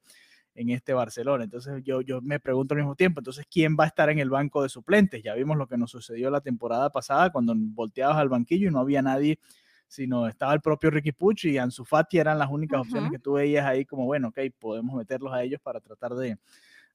en 0.54 0.70
este 0.70 0.92
Barcelona. 0.92 1.44
Entonces 1.44 1.82
yo, 1.82 2.02
yo 2.02 2.20
me 2.20 2.38
pregunto 2.38 2.74
al 2.74 2.80
mismo 2.80 2.94
tiempo, 2.96 3.20
entonces, 3.20 3.46
¿quién 3.50 3.76
va 3.80 3.84
a 3.84 3.86
estar 3.86 4.10
en 4.10 4.18
el 4.18 4.28
banco 4.28 4.62
de 4.62 4.68
suplentes? 4.68 5.22
Ya 5.22 5.34
vimos 5.34 5.56
lo 5.56 5.66
que 5.66 5.78
nos 5.78 5.90
sucedió 5.90 6.30
la 6.30 6.42
temporada 6.42 6.90
pasada 6.90 7.30
cuando 7.30 7.54
volteabas 7.56 8.18
al 8.18 8.28
banquillo 8.28 8.68
y 8.68 8.70
no 8.70 8.80
había 8.80 9.00
nadie 9.00 9.38
sino 9.86 10.26
estaba 10.26 10.52
el 10.54 10.60
propio 10.60 10.90
Ricky 10.90 11.12
Puch 11.12 11.44
y 11.44 11.58
Ansu 11.58 11.84
Fati 11.84 12.18
eran 12.18 12.38
las 12.38 12.50
únicas 12.50 12.80
opciones 12.80 13.10
que 13.10 13.18
tú 13.18 13.34
veías 13.34 13.66
ahí 13.66 13.84
como, 13.84 14.04
bueno, 14.04 14.28
ok, 14.28 14.38
podemos 14.58 14.96
meterlos 14.96 15.32
a 15.32 15.42
ellos 15.42 15.60
para 15.60 15.80
tratar 15.80 16.14
de, 16.14 16.38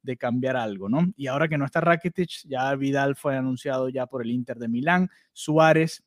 de 0.01 0.17
cambiar 0.17 0.57
algo, 0.57 0.89
¿no? 0.89 1.11
Y 1.15 1.27
ahora 1.27 1.47
que 1.47 1.57
no 1.57 1.65
está 1.65 1.81
Rakitic, 1.81 2.47
ya 2.47 2.73
Vidal 2.75 3.15
fue 3.15 3.37
anunciado 3.37 3.89
ya 3.89 4.05
por 4.07 4.21
el 4.21 4.31
Inter 4.31 4.57
de 4.57 4.67
Milán, 4.67 5.09
Suárez 5.31 6.03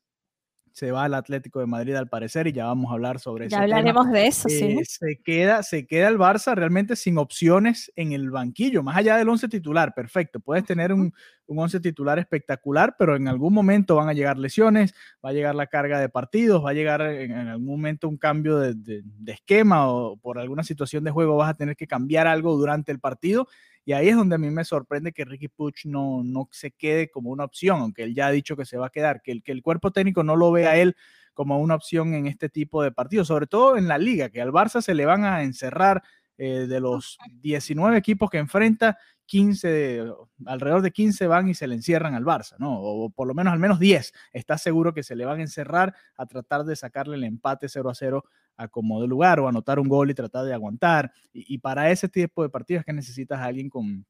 se 0.74 0.90
va 0.90 1.04
al 1.04 1.14
Atlético 1.14 1.60
de 1.60 1.66
Madrid 1.66 1.94
al 1.94 2.08
parecer 2.08 2.48
y 2.48 2.52
ya 2.52 2.66
vamos 2.66 2.90
a 2.90 2.94
hablar 2.94 3.20
sobre 3.20 3.46
eso. 3.46 3.56
Ya 3.56 3.62
hablaremos 3.62 4.10
de 4.10 4.26
eso, 4.26 4.48
sí. 4.48 4.64
Eh, 4.64 4.84
se, 4.84 5.20
queda, 5.22 5.62
se 5.62 5.86
queda 5.86 6.08
el 6.08 6.18
Barça 6.18 6.56
realmente 6.56 6.96
sin 6.96 7.16
opciones 7.16 7.92
en 7.94 8.10
el 8.10 8.32
banquillo, 8.32 8.82
más 8.82 8.96
allá 8.96 9.16
del 9.16 9.28
once 9.28 9.46
titular, 9.46 9.94
perfecto. 9.94 10.40
Puedes 10.40 10.64
tener 10.64 10.92
un, 10.92 11.14
un 11.46 11.58
once 11.60 11.78
titular 11.78 12.18
espectacular, 12.18 12.96
pero 12.98 13.14
en 13.14 13.28
algún 13.28 13.54
momento 13.54 13.94
van 13.94 14.08
a 14.08 14.14
llegar 14.14 14.36
lesiones, 14.36 14.94
va 15.24 15.30
a 15.30 15.32
llegar 15.32 15.54
la 15.54 15.68
carga 15.68 16.00
de 16.00 16.08
partidos, 16.08 16.64
va 16.64 16.70
a 16.70 16.74
llegar 16.74 17.02
en, 17.02 17.32
algún 17.32 17.66
momento 17.66 18.08
un 18.08 18.16
cambio 18.16 18.58
de, 18.58 18.74
de 18.74 19.32
esquema 19.32 19.88
o 19.88 20.16
por 20.16 20.40
alguna 20.40 20.64
situación 20.64 21.04
de 21.04 21.12
juego 21.12 21.36
vas 21.36 21.50
a 21.50 21.54
tener 21.54 21.76
que 21.76 21.86
cambiar 21.86 22.26
algo 22.26 22.56
durante 22.56 22.90
el 22.90 22.98
partido 22.98 23.46
y 23.84 23.92
ahí 23.92 24.08
es 24.08 24.16
donde 24.16 24.36
a 24.36 24.38
mí 24.38 24.50
me 24.50 24.64
sorprende 24.64 25.12
que 25.12 25.24
Ricky 25.24 25.48
Puch 25.48 25.84
no, 25.84 26.22
no 26.24 26.48
se 26.52 26.70
quede 26.70 27.10
como 27.10 27.30
una 27.30 27.44
opción, 27.44 27.80
aunque 27.80 28.02
él 28.04 28.14
ya 28.14 28.28
ha 28.28 28.30
dicho 28.30 28.56
que 28.56 28.64
se 28.64 28.78
va 28.78 28.86
a 28.86 28.90
quedar, 28.90 29.20
que 29.22 29.32
el, 29.32 29.42
que 29.42 29.52
el 29.52 29.62
cuerpo 29.62 29.90
técnico 29.90 30.22
no 30.22 30.36
lo 30.36 30.50
vea 30.52 30.70
a 30.70 30.76
él 30.76 30.96
como 31.34 31.58
una 31.60 31.74
opción 31.74 32.14
en 32.14 32.26
este 32.26 32.48
tipo 32.48 32.82
de 32.82 32.92
partidos, 32.92 33.28
sobre 33.28 33.46
todo 33.46 33.76
en 33.76 33.88
la 33.88 33.98
liga, 33.98 34.30
que 34.30 34.40
al 34.40 34.52
Barça 34.52 34.80
se 34.80 34.94
le 34.94 35.04
van 35.04 35.24
a 35.24 35.42
encerrar 35.42 36.02
eh, 36.38 36.66
de 36.66 36.80
los 36.80 37.18
19 37.40 37.96
equipos 37.96 38.30
que 38.30 38.38
enfrenta, 38.38 38.98
15, 39.26 40.12
alrededor 40.46 40.82
de 40.82 40.90
15 40.90 41.26
van 41.26 41.48
y 41.48 41.54
se 41.54 41.66
le 41.66 41.74
encierran 41.74 42.14
al 42.14 42.24
Barça, 42.24 42.56
¿no? 42.58 42.78
O 42.80 43.10
por 43.10 43.26
lo 43.26 43.34
menos 43.34 43.52
al 43.52 43.58
menos 43.58 43.78
10. 43.78 44.12
Está 44.32 44.58
seguro 44.58 44.92
que 44.92 45.02
se 45.02 45.16
le 45.16 45.24
van 45.24 45.38
a 45.38 45.42
encerrar 45.42 45.94
a 46.16 46.26
tratar 46.26 46.64
de 46.64 46.76
sacarle 46.76 47.16
el 47.16 47.24
empate 47.24 47.68
0 47.68 47.90
a 47.90 47.94
0 47.94 48.24
a 48.56 48.68
como 48.68 49.00
de 49.00 49.08
lugar 49.08 49.40
o 49.40 49.48
anotar 49.48 49.78
un 49.78 49.88
gol 49.88 50.10
y 50.10 50.14
tratar 50.14 50.44
de 50.44 50.54
aguantar. 50.54 51.12
Y, 51.32 51.58
para 51.58 51.90
ese 51.90 52.08
tipo 52.08 52.42
de 52.42 52.50
partidos 52.50 52.84
que 52.84 52.92
necesitas 52.92 53.40
a 53.40 53.46
alguien 53.46 53.68
con, 53.70 54.06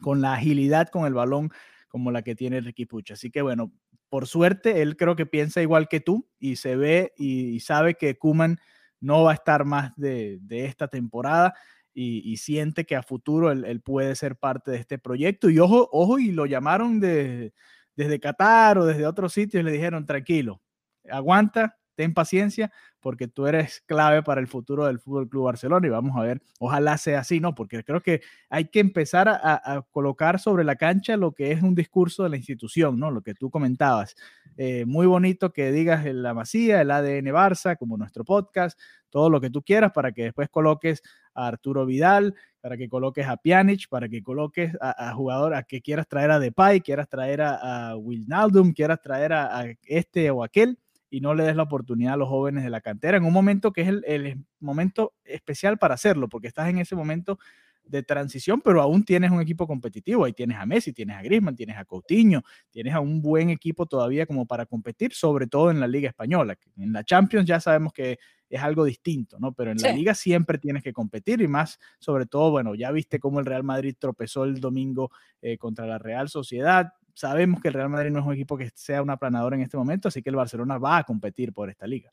con 0.00 0.20
la 0.20 0.34
agilidad 0.34 0.88
con 0.88 1.06
el 1.06 1.14
balón 1.14 1.50
como 1.88 2.10
la 2.10 2.22
que 2.22 2.34
tiene 2.34 2.60
Ricky 2.60 2.86
Puch. 2.86 3.12
Así 3.12 3.30
que 3.30 3.42
bueno, 3.42 3.72
por 4.08 4.26
suerte, 4.26 4.82
él 4.82 4.96
creo 4.96 5.16
que 5.16 5.26
piensa 5.26 5.62
igual 5.62 5.88
que 5.88 6.00
tú 6.00 6.28
y 6.38 6.56
se 6.56 6.76
ve 6.76 7.12
y, 7.16 7.60
sabe 7.60 7.94
que 7.94 8.16
Kuman 8.16 8.58
no 9.04 9.24
va 9.24 9.32
a 9.32 9.34
estar 9.34 9.64
más 9.64 9.92
de, 9.96 10.38
de 10.40 10.64
esta 10.64 10.88
temporada 10.88 11.54
y, 11.94 12.36
siente 12.38 12.84
que 12.84 12.96
a 12.96 13.02
futuro 13.02 13.52
él, 13.52 13.80
puede 13.80 14.16
ser 14.16 14.36
parte 14.36 14.72
de 14.72 14.78
este 14.78 14.98
proyecto. 14.98 15.48
Y 15.48 15.58
ojo, 15.60 15.88
ojo, 15.92 16.18
y 16.18 16.32
lo 16.32 16.46
llamaron 16.46 16.98
de, 17.00 17.52
desde 17.96 18.20
Qatar 18.20 18.78
o 18.78 18.84
desde 18.84 19.06
otros 19.06 19.32
sitios 19.32 19.60
y 19.60 19.64
le 19.64 19.72
dijeron, 19.72 20.04
tranquilo, 20.04 20.60
aguanta, 21.08 21.78
ten 21.94 22.12
paciencia, 22.12 22.72
porque 23.04 23.28
tú 23.28 23.46
eres 23.46 23.82
clave 23.84 24.22
para 24.22 24.40
el 24.40 24.46
futuro 24.46 24.86
del 24.86 24.98
Fútbol 24.98 25.28
Club 25.28 25.44
Barcelona 25.44 25.86
y 25.86 25.90
vamos 25.90 26.16
a 26.16 26.22
ver, 26.22 26.40
ojalá 26.58 26.96
sea 26.96 27.20
así, 27.20 27.38
¿no? 27.38 27.54
Porque 27.54 27.84
creo 27.84 28.00
que 28.00 28.22
hay 28.48 28.64
que 28.64 28.80
empezar 28.80 29.28
a, 29.28 29.84
colocar 29.90 30.40
sobre 30.40 30.64
la 30.64 30.76
cancha 30.76 31.18
lo 31.18 31.32
que 31.32 31.52
es 31.52 31.62
un 31.62 31.74
discurso 31.74 32.22
de 32.22 32.30
la 32.30 32.38
institución, 32.38 32.98
¿no? 32.98 33.10
Lo 33.10 33.20
que 33.20 33.34
tú 33.34 33.50
comentabas. 33.50 34.16
Eh, 34.56 34.86
muy 34.86 35.06
bonito 35.06 35.52
que 35.52 35.70
digas 35.70 36.06
la 36.06 36.32
Masía, 36.32 36.80
el 36.80 36.90
ADN 36.90 37.26
Barça, 37.26 37.76
como 37.76 37.98
nuestro 37.98 38.24
podcast, 38.24 38.80
todo 39.10 39.28
lo 39.28 39.38
que 39.38 39.50
tú 39.50 39.60
quieras 39.60 39.92
para 39.92 40.12
que 40.12 40.22
después 40.22 40.48
coloques 40.48 41.02
a 41.34 41.48
Arturo 41.48 41.84
Vidal, 41.84 42.34
para 42.62 42.78
que 42.78 42.88
coloques 42.88 43.26
a 43.28 43.36
Pjanic, 43.36 43.86
para 43.90 44.08
que 44.08 44.22
coloques 44.22 44.72
a, 44.80 45.12
jugador 45.12 45.52
a 45.52 45.64
que 45.64 45.82
quieras 45.82 46.08
traer 46.08 46.30
a 46.30 46.38
Depay, 46.38 46.80
quieras 46.80 47.10
traer 47.10 47.42
a, 47.42 47.90
a 47.90 47.96
Wijnaldum, 47.98 48.72
quieras 48.72 49.02
traer 49.02 49.34
a, 49.34 49.66
este 49.82 50.30
o 50.30 50.42
aquel 50.42 50.78
y 51.14 51.20
no 51.20 51.32
le 51.34 51.44
des 51.44 51.54
la 51.54 51.62
oportunidad 51.62 52.14
a 52.14 52.16
los 52.16 52.28
jóvenes 52.28 52.64
de 52.64 52.70
la 52.70 52.80
cantera 52.80 53.16
en 53.16 53.24
un 53.24 53.32
momento 53.32 53.72
que 53.72 53.82
es 53.82 53.88
el, 53.88 54.04
el 54.06 54.44
momento 54.58 55.14
especial 55.24 55.78
para 55.78 55.94
hacerlo, 55.94 56.28
porque 56.28 56.48
estás 56.48 56.68
en 56.68 56.78
ese 56.78 56.96
momento 56.96 57.38
de 57.84 58.02
transición, 58.02 58.60
pero 58.60 58.80
aún 58.80 59.04
tienes 59.04 59.30
un 59.30 59.40
equipo 59.40 59.66
competitivo. 59.66 60.24
Ahí 60.24 60.32
tienes 60.32 60.56
a 60.58 60.66
Messi, 60.66 60.92
tienes 60.92 61.16
a 61.16 61.22
Griezmann, 61.22 61.54
tienes 61.54 61.76
a 61.76 61.84
Coutinho, 61.84 62.42
tienes 62.70 62.94
a 62.94 63.00
un 63.00 63.20
buen 63.20 63.50
equipo 63.50 63.86
todavía 63.86 64.26
como 64.26 64.46
para 64.46 64.66
competir, 64.66 65.12
sobre 65.12 65.46
todo 65.46 65.70
en 65.70 65.80
la 65.80 65.86
Liga 65.86 66.08
Española. 66.08 66.56
En 66.76 66.92
la 66.92 67.04
Champions 67.04 67.46
ya 67.46 67.60
sabemos 67.60 67.92
que 67.92 68.18
es 68.48 68.62
algo 68.62 68.84
distinto, 68.84 69.38
¿no? 69.38 69.52
Pero 69.52 69.70
en 69.70 69.78
la 69.78 69.92
Liga 69.92 70.14
siempre 70.14 70.58
tienes 70.58 70.82
que 70.82 70.92
competir 70.92 71.40
y 71.40 71.48
más, 71.48 71.78
sobre 71.98 72.26
todo, 72.26 72.50
bueno, 72.50 72.74
ya 72.74 72.90
viste 72.90 73.18
cómo 73.18 73.40
el 73.40 73.46
Real 73.46 73.64
Madrid 73.64 73.94
tropezó 73.98 74.44
el 74.44 74.60
domingo 74.60 75.10
eh, 75.42 75.58
contra 75.58 75.86
la 75.86 75.98
Real 75.98 76.28
Sociedad. 76.28 76.92
Sabemos 77.14 77.60
que 77.60 77.68
el 77.68 77.74
Real 77.74 77.88
Madrid 77.88 78.10
no 78.10 78.20
es 78.20 78.26
un 78.26 78.34
equipo 78.34 78.58
que 78.58 78.70
sea 78.74 79.02
un 79.02 79.10
aplanador 79.10 79.54
en 79.54 79.60
este 79.60 79.76
momento, 79.76 80.08
así 80.08 80.22
que 80.22 80.30
el 80.30 80.36
Barcelona 80.36 80.78
va 80.78 80.98
a 80.98 81.04
competir 81.04 81.52
por 81.52 81.70
esta 81.70 81.86
liga. 81.86 82.10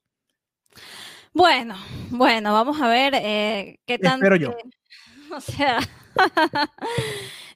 Bueno, 1.34 1.76
bueno, 2.10 2.54
vamos 2.54 2.80
a 2.82 2.88
ver 2.88 3.14
eh, 3.16 3.80
qué 3.86 3.98
tanto. 3.98 4.26
Espero 4.26 4.36
yo. 4.36 4.56
O 5.34 5.40
sea, 5.40 5.80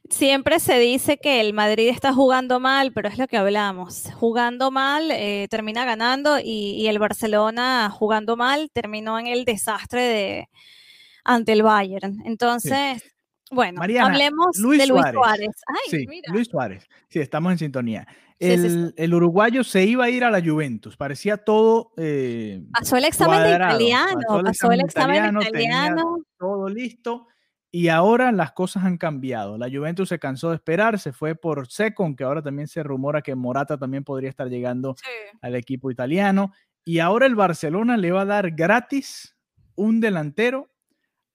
siempre 0.10 0.62
se 0.62 0.80
dice 0.80 1.18
que 1.18 1.42
el 1.42 1.54
Madrid 1.54 1.90
está 1.90 2.14
jugando 2.14 2.62
mal, 2.62 2.94
pero 2.94 3.10
es 3.10 3.18
lo 3.18 3.28
que 3.28 3.36
hablamos. 3.36 4.10
Jugando 4.14 4.72
mal 4.72 5.12
eh, 5.12 5.48
termina 5.50 5.84
ganando 5.84 6.40
y, 6.40 6.88
el 6.88 7.00
Barcelona 7.00 7.90
jugando 7.90 8.38
mal 8.38 8.70
terminó 8.72 9.20
en 9.20 9.28
el 9.28 9.44
desastre 9.44 10.02
de 10.04 10.50
ante 11.26 11.52
el 11.52 11.64
Bayern. 11.64 12.22
Entonces, 12.24 13.04
bueno, 13.52 13.82
hablemos 13.82 14.52
de 14.54 14.88
Luis 14.88 15.04
Suárez. 15.12 15.50
sí, 15.90 16.06
Luis 16.28 16.48
Suárez. 16.48 16.88
Sí, 17.10 17.20
estamos 17.20 17.52
en 17.52 17.58
sintonía. 17.58 18.08
El, 18.40 19.14
uruguayo 19.14 19.64
se 19.64 19.86
iba 19.86 20.06
a 20.06 20.10
ir 20.10 20.24
a 20.24 20.32
la 20.32 20.42
Juventus, 20.42 20.98
parecía 20.98 21.38
todo. 21.38 21.94
Eh, 21.98 22.64
pasó 22.74 22.98
el 22.98 23.06
examen 23.06 23.44
de 23.44 23.56
italiano, 23.56 24.44
pasó 24.44 24.72
el 24.72 24.82
examen, 24.82 25.42
italiano. 25.42 26.18
Todo 26.38 26.68
listo 26.68 27.28
y 27.76 27.90
ahora 27.90 28.32
las 28.32 28.54
cosas 28.54 28.86
han 28.86 28.98
cambiado. 28.98 29.58
La 29.58 29.70
Juventus 29.70 30.08
se 30.08 30.18
cansó 30.18 30.52
de 30.52 30.56
esperar, 30.56 30.98
se 30.98 31.12
fue 31.12 31.36
por 31.36 31.68
Seco, 31.68 32.04
aunque 32.04 32.24
ahora 32.24 32.42
también 32.42 32.70
se 32.70 32.82
rumora 32.84 33.22
que 33.22 33.36
Morata 33.36 33.78
también 33.78 34.06
podría 34.06 34.30
estar 34.30 34.48
llegando 34.48 34.96
al 35.42 35.56
equipo 35.56 35.92
italiano. 35.92 36.54
Y 36.86 37.00
ahora 37.00 37.26
el 37.26 37.36
Barcelona 37.36 37.98
le 37.98 38.14
va 38.14 38.22
a 38.22 38.26
dar 38.26 38.52
gratis 38.52 39.36
un 39.76 40.00
delantero 40.00 40.70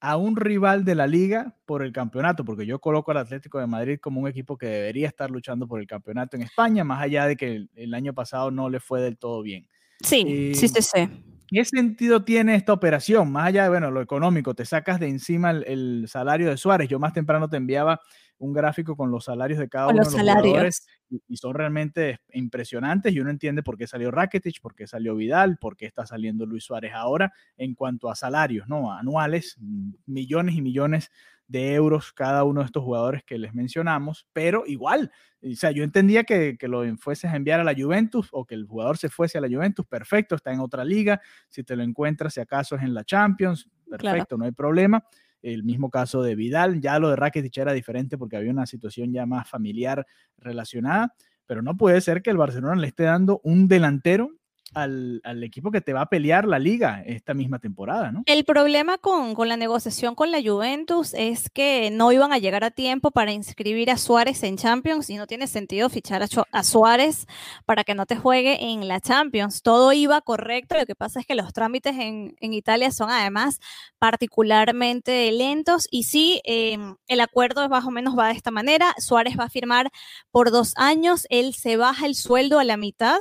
a 0.00 0.16
un 0.16 0.36
rival 0.36 0.84
de 0.84 0.94
la 0.94 1.06
liga 1.06 1.54
por 1.66 1.82
el 1.82 1.92
campeonato, 1.92 2.44
porque 2.44 2.64
yo 2.64 2.80
coloco 2.80 3.10
al 3.10 3.18
Atlético 3.18 3.58
de 3.58 3.66
Madrid 3.66 3.98
como 4.00 4.20
un 4.20 4.28
equipo 4.28 4.56
que 4.56 4.66
debería 4.66 5.06
estar 5.06 5.30
luchando 5.30 5.68
por 5.68 5.80
el 5.80 5.86
campeonato 5.86 6.36
en 6.36 6.42
España, 6.42 6.84
más 6.84 7.02
allá 7.02 7.26
de 7.26 7.36
que 7.36 7.68
el, 7.74 7.94
año 7.94 8.14
pasado 8.14 8.50
no 8.50 8.70
le 8.70 8.80
fue 8.80 9.02
del 9.02 9.18
todo 9.18 9.42
bien. 9.42 9.68
Sí, 10.02 10.54
sí, 10.54 10.68
sí, 10.68 10.82
sí. 10.82 11.08
¿Qué 11.48 11.64
sentido 11.64 12.24
tiene 12.24 12.54
esta 12.54 12.72
operación? 12.72 13.30
Más 13.30 13.48
allá 13.48 13.64
de 13.64 13.70
bueno, 13.70 13.90
lo 13.90 14.00
económico, 14.00 14.54
te 14.54 14.64
sacas 14.64 15.00
de 15.00 15.08
encima 15.08 15.50
el, 15.50 16.06
salario 16.08 16.48
de 16.48 16.56
Suárez. 16.56 16.88
Yo 16.88 16.98
más 16.98 17.12
temprano 17.12 17.48
te 17.48 17.56
enviaba 17.56 18.00
un 18.38 18.52
gráfico 18.52 18.96
con 18.96 19.10
los 19.10 19.24
salarios 19.24 19.58
de 19.58 19.68
cada 19.68 19.88
uno 19.88 19.98
de 19.98 20.04
los 20.04 20.14
jugadores 20.14 20.86
y, 21.10 21.36
son 21.36 21.54
realmente 21.54 22.20
impresionantes 22.32 23.12
y 23.12 23.20
uno 23.20 23.30
entiende 23.30 23.62
por 23.62 23.76
qué 23.76 23.86
salió 23.86 24.10
Rakitic, 24.10 24.60
por 24.60 24.74
qué 24.74 24.86
salió 24.86 25.14
Vidal, 25.16 25.58
por 25.58 25.76
qué 25.76 25.86
está 25.86 26.06
saliendo 26.06 26.46
Luis 26.46 26.64
Suárez 26.64 26.92
ahora 26.94 27.32
en 27.56 27.74
cuanto 27.74 28.10
a 28.10 28.14
salarios, 28.14 28.68
¿no? 28.68 28.92
Anuales, 28.92 29.58
millones 30.06 30.54
y 30.54 30.62
millones 30.62 31.10
de 31.48 31.74
euros 31.74 32.12
cada 32.12 32.44
uno 32.44 32.60
de 32.60 32.66
estos 32.66 32.84
jugadores 32.84 33.24
que 33.24 33.36
les 33.36 33.52
mencionamos, 33.54 34.28
pero 34.32 34.62
igual, 34.66 35.10
o 35.42 35.54
sea, 35.56 35.72
yo 35.72 35.82
entendía 35.82 36.22
que, 36.22 36.56
que, 36.56 36.68
lo 36.68 36.84
fueses 36.96 37.32
a 37.32 37.36
enviar 37.36 37.58
a 37.58 37.64
la 37.64 37.74
Juventus 37.74 38.28
o 38.30 38.44
que 38.44 38.54
el 38.54 38.66
jugador 38.66 38.98
se 38.98 39.08
fuese 39.08 39.38
a 39.38 39.40
la 39.40 39.48
Juventus, 39.48 39.84
perfecto, 39.84 40.36
está 40.36 40.52
en 40.52 40.60
otra 40.60 40.84
liga, 40.84 41.20
si 41.48 41.64
te 41.64 41.74
lo 41.74 41.82
encuentras, 41.82 42.34
si 42.34 42.40
acaso 42.40 42.76
es 42.76 42.82
en 42.82 42.94
la 42.94 43.02
Champions, 43.02 43.68
perfecto, 43.88 44.38
no 44.38 44.44
hay 44.44 44.52
problema. 44.52 45.04
El 45.42 45.64
mismo 45.64 45.90
caso 45.90 46.22
de 46.22 46.34
Vidal, 46.34 46.80
ya 46.80 46.98
lo 46.98 47.10
de 47.10 47.16
Rakitic 47.16 47.56
era 47.58 47.72
diferente 47.72 48.18
porque 48.18 48.36
había 48.36 48.50
una 48.50 48.66
situación 48.66 49.12
ya 49.12 49.26
más 49.26 49.48
familiar 49.48 50.06
relacionada, 50.38 51.14
pero 51.46 51.62
no 51.62 51.76
puede 51.76 52.00
ser 52.00 52.22
que 52.22 52.30
el 52.30 52.36
Barcelona 52.36 52.80
le 52.80 52.86
esté 52.86 53.04
dando 53.04 53.40
un 53.44 53.68
delantero 53.68 54.30
al, 54.74 55.20
equipo 55.42 55.70
que 55.70 55.80
te 55.80 55.92
va 55.92 56.02
a 56.02 56.06
pelear 56.06 56.46
la 56.46 56.58
liga 56.58 57.02
esta 57.04 57.34
misma 57.34 57.58
temporada, 57.58 58.12
¿no? 58.12 58.22
El 58.26 58.44
problema 58.44 58.98
con, 58.98 59.34
la 59.48 59.56
negociación 59.56 60.14
con 60.14 60.30
la 60.30 60.40
Juventus 60.42 61.14
es 61.14 61.50
que 61.50 61.90
no 61.90 62.12
iban 62.12 62.32
a 62.32 62.38
llegar 62.38 62.62
a 62.62 62.70
tiempo 62.70 63.10
para 63.10 63.32
inscribir 63.32 63.90
a 63.90 63.96
Suárez 63.96 64.42
en 64.42 64.56
Champions 64.56 65.10
y 65.10 65.16
no 65.16 65.26
tiene 65.26 65.46
sentido 65.46 65.88
fichar 65.88 66.22
a, 66.22 66.62
Suárez 66.62 67.26
para 67.64 67.84
que 67.84 67.94
no 67.94 68.06
te 68.06 68.16
juegue 68.16 68.70
en 68.70 68.86
la 68.86 69.00
Champions. 69.00 69.62
Todo 69.62 69.92
iba 69.92 70.20
correcto, 70.20 70.76
lo 70.78 70.86
que 70.86 70.94
pasa 70.94 71.20
es 71.20 71.26
que 71.26 71.34
los 71.34 71.52
trámites 71.52 71.96
en, 71.96 72.34
Italia 72.40 72.90
son 72.90 73.10
además 73.10 73.60
particularmente 73.98 75.30
lentos 75.32 75.86
y 75.90 76.02
sí, 76.02 76.40
em, 76.44 76.96
el 77.06 77.20
acuerdo 77.20 77.68
más 77.68 77.84
o 77.84 77.90
menos 77.90 78.18
va 78.18 78.28
de 78.28 78.34
esta 78.34 78.50
manera. 78.50 78.94
Suárez 78.98 79.38
va 79.38 79.44
a 79.44 79.50
firmar 79.50 79.90
por 80.30 80.50
dos 80.50 80.72
años, 80.76 81.26
él 81.30 81.54
se 81.54 81.76
baja 81.76 82.06
el 82.06 82.14
sueldo 82.14 82.58
a 82.58 82.64
la 82.64 82.76
mitad 82.76 83.18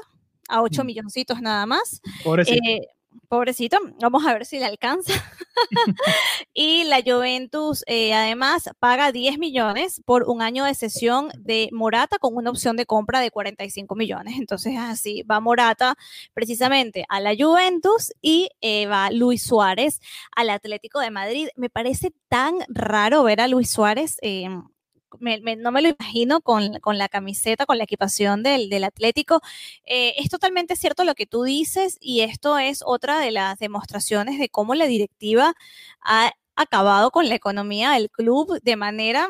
a 0.49 0.61
8 0.61 0.83
mm. 0.83 0.85
milloncitos 0.85 1.41
nada 1.41 1.65
más. 1.65 2.01
Pobrecito. 2.23 2.63
Eh, 2.63 2.87
pobrecito, 3.27 3.77
vamos 3.99 4.25
a 4.25 4.33
ver 4.33 4.45
si 4.45 4.59
le 4.59 4.65
alcanza. 4.65 5.13
y 6.53 6.83
la 6.85 7.01
Juventus 7.01 7.83
eh, 7.87 8.13
además 8.13 8.69
paga 8.79 9.11
10 9.11 9.37
millones 9.37 10.01
por 10.05 10.23
un 10.23 10.41
año 10.41 10.65
de 10.65 10.73
sesión 10.73 11.29
de 11.37 11.69
Morata 11.71 12.17
con 12.17 12.35
una 12.35 12.49
opción 12.49 12.75
de 12.75 12.85
compra 12.85 13.19
de 13.19 13.31
45 13.31 13.95
millones. 13.95 14.35
Entonces 14.37 14.75
así 14.77 15.23
va 15.23 15.39
Morata 15.39 15.95
precisamente 16.33 17.05
a 17.09 17.19
la 17.19 17.35
Juventus 17.37 18.11
y 18.21 18.49
eh, 18.61 18.87
va 18.87 19.11
Luis 19.11 19.43
Suárez 19.43 20.01
al 20.35 20.49
Atlético 20.49 20.99
de 20.99 21.11
Madrid. 21.11 21.47
Me 21.55 21.69
parece 21.69 22.11
tan 22.29 22.55
raro 22.67 23.23
ver 23.23 23.41
a 23.41 23.47
Luis 23.47 23.69
Suárez 23.69 24.17
no 25.19 25.71
me 25.71 25.81
lo 25.81 25.89
imagino 25.89 26.41
con, 26.41 26.79
la 26.85 27.09
camiseta, 27.09 27.65
con 27.65 27.77
la 27.77 27.83
equipación 27.85 28.43
del, 28.43 28.83
Atlético. 28.83 29.41
Eh, 29.85 30.15
es 30.17 30.29
totalmente 30.29 30.75
cierto 30.75 31.03
lo 31.03 31.15
que 31.15 31.25
tú 31.25 31.43
dices 31.43 31.97
y 31.99 32.21
esto 32.21 32.57
es 32.57 32.81
otra 32.85 33.19
de 33.19 33.31
las 33.31 33.59
demostraciones 33.59 34.39
de 34.39 34.49
cómo 34.49 34.75
la 34.75 34.85
directiva 34.85 35.53
ha 36.01 36.31
acabado 36.55 37.11
con 37.11 37.29
la 37.29 37.35
economía 37.35 37.91
del 37.91 38.09
club 38.09 38.59
de 38.61 38.75
manera 38.75 39.29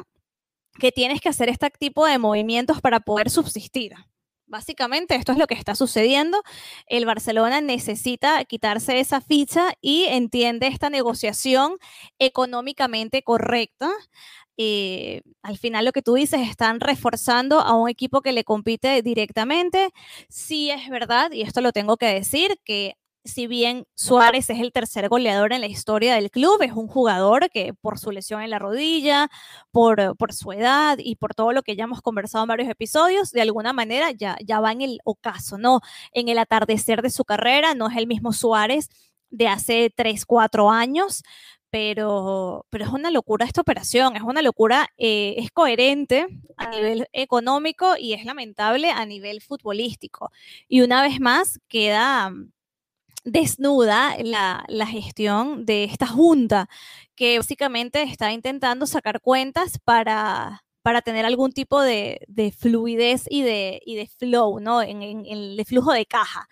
que 0.79 0.91
tienes 0.91 1.21
que 1.21 1.29
hacer 1.29 1.49
este 1.49 1.69
tipo 1.71 2.05
de 2.05 2.17
movimientos 2.17 2.81
para 2.81 2.99
poder 2.99 3.29
subsistir. 3.29 3.93
Básicamente 4.49 5.13
esto 5.13 5.31
es 5.31 5.37
lo 5.37 5.45
que 5.45 5.53
está 5.53 5.75
sucediendo. 5.75 6.41
El 6.87 7.05
Barcelona 7.05 7.61
necesita 7.61 8.43
quitarse 8.45 8.99
esa 8.99 9.21
ficha 9.21 9.73
y 9.79 10.05
entiende 10.05 10.65
esta 10.65 10.89
negociación 10.89 11.77
económicamente 12.17 13.21
correcta. 13.21 13.91
Eh, 14.61 15.21
al 15.41 15.57
final 15.57 15.85
lo 15.85 15.93
que 15.93 16.01
tú 16.01 16.15
dices, 16.15 16.41
están 16.41 16.81
reforzando 16.81 17.61
a 17.61 17.75
un 17.75 17.87
equipo 17.87 18.21
que 18.21 18.33
le 18.33 18.43
compite 18.43 19.01
directamente. 19.01 19.91
Sí 20.27 20.69
es 20.69 20.89
verdad, 20.89 21.31
y 21.31 21.43
esto 21.43 21.61
lo 21.61 21.71
tengo 21.71 21.95
que 21.95 22.07
decir, 22.07 22.59
que 22.65 22.97
si 23.23 23.47
bien 23.47 23.85
Suárez 23.95 24.49
es 24.49 24.59
el 24.59 24.73
tercer 24.73 25.07
goleador 25.07 25.53
en 25.53 25.61
la 25.61 25.67
historia 25.67 26.15
del 26.15 26.29
club, 26.29 26.61
es 26.61 26.73
un 26.73 26.87
jugador 26.87 27.49
que 27.49 27.73
por 27.73 27.99
su 27.99 28.11
lesión 28.11 28.41
en 28.41 28.49
la 28.49 28.59
rodilla, 28.59 29.29
por, 29.71 30.15
su 30.33 30.51
edad 30.51 30.97
y 30.99 31.15
por 31.15 31.33
todo 31.35 31.53
lo 31.53 31.63
que 31.63 31.77
ya 31.77 31.85
hemos 31.85 32.01
conversado 32.01 32.43
en 32.43 32.49
varios 32.49 32.69
episodios, 32.69 33.31
de 33.31 33.41
alguna 33.41 33.71
manera 33.71 34.11
ya, 34.11 34.35
ya 34.45 34.59
va 34.59 34.73
en 34.73 34.81
el 34.81 34.99
ocaso, 35.05 35.57
¿no? 35.57 35.79
En 36.11 36.27
el 36.27 36.37
atardecer 36.37 37.01
de 37.01 37.11
su 37.11 37.23
carrera, 37.23 37.75
no 37.75 37.89
es 37.89 37.95
el 37.95 38.07
mismo 38.07 38.33
Suárez 38.33 38.89
de 39.29 39.47
hace 39.47 39.93
3, 39.95 40.25
4 40.25 40.69
años, 40.69 41.23
pero, 41.71 42.65
pero 42.69 42.85
es 42.85 42.91
una 42.91 43.11
locura 43.11 43.45
esta 43.45 43.61
operación, 43.61 44.15
es 44.15 44.23
una 44.23 44.41
locura, 44.41 44.89
eh, 44.97 45.35
es 45.37 45.51
coherente 45.51 46.27
a 46.57 46.69
nivel 46.69 47.07
económico 47.13 47.95
y 47.97 48.13
es 48.13 48.25
lamentable 48.25 48.91
a 48.91 49.05
nivel 49.05 49.41
futbolístico. 49.41 50.31
Y 50.67 50.81
una 50.81 51.01
vez 51.01 51.19
más 51.19 51.59
queda 51.67 52.33
desnuda 53.23 54.15
la, 54.23 54.85
gestión 54.87 55.65
de 55.65 55.83
esta 55.83 56.07
junta, 56.07 56.69
que 57.15 57.37
básicamente 57.37 58.03
está 58.03 58.31
intentando 58.31 58.87
sacar 58.87 59.21
cuentas 59.21 59.79
para, 59.83 60.63
para 60.81 61.01
tener 61.01 61.25
algún 61.25 61.51
tipo 61.51 61.81
de, 61.81 62.25
fluidez 62.57 63.25
y 63.29 63.43
de, 63.43 63.81
de 63.85 64.09
flow, 64.17 64.59
¿no? 64.59 64.81
En, 64.81 65.01
el 65.03 65.63
flujo 65.65 65.93
de 65.93 66.05
caja. 66.05 66.47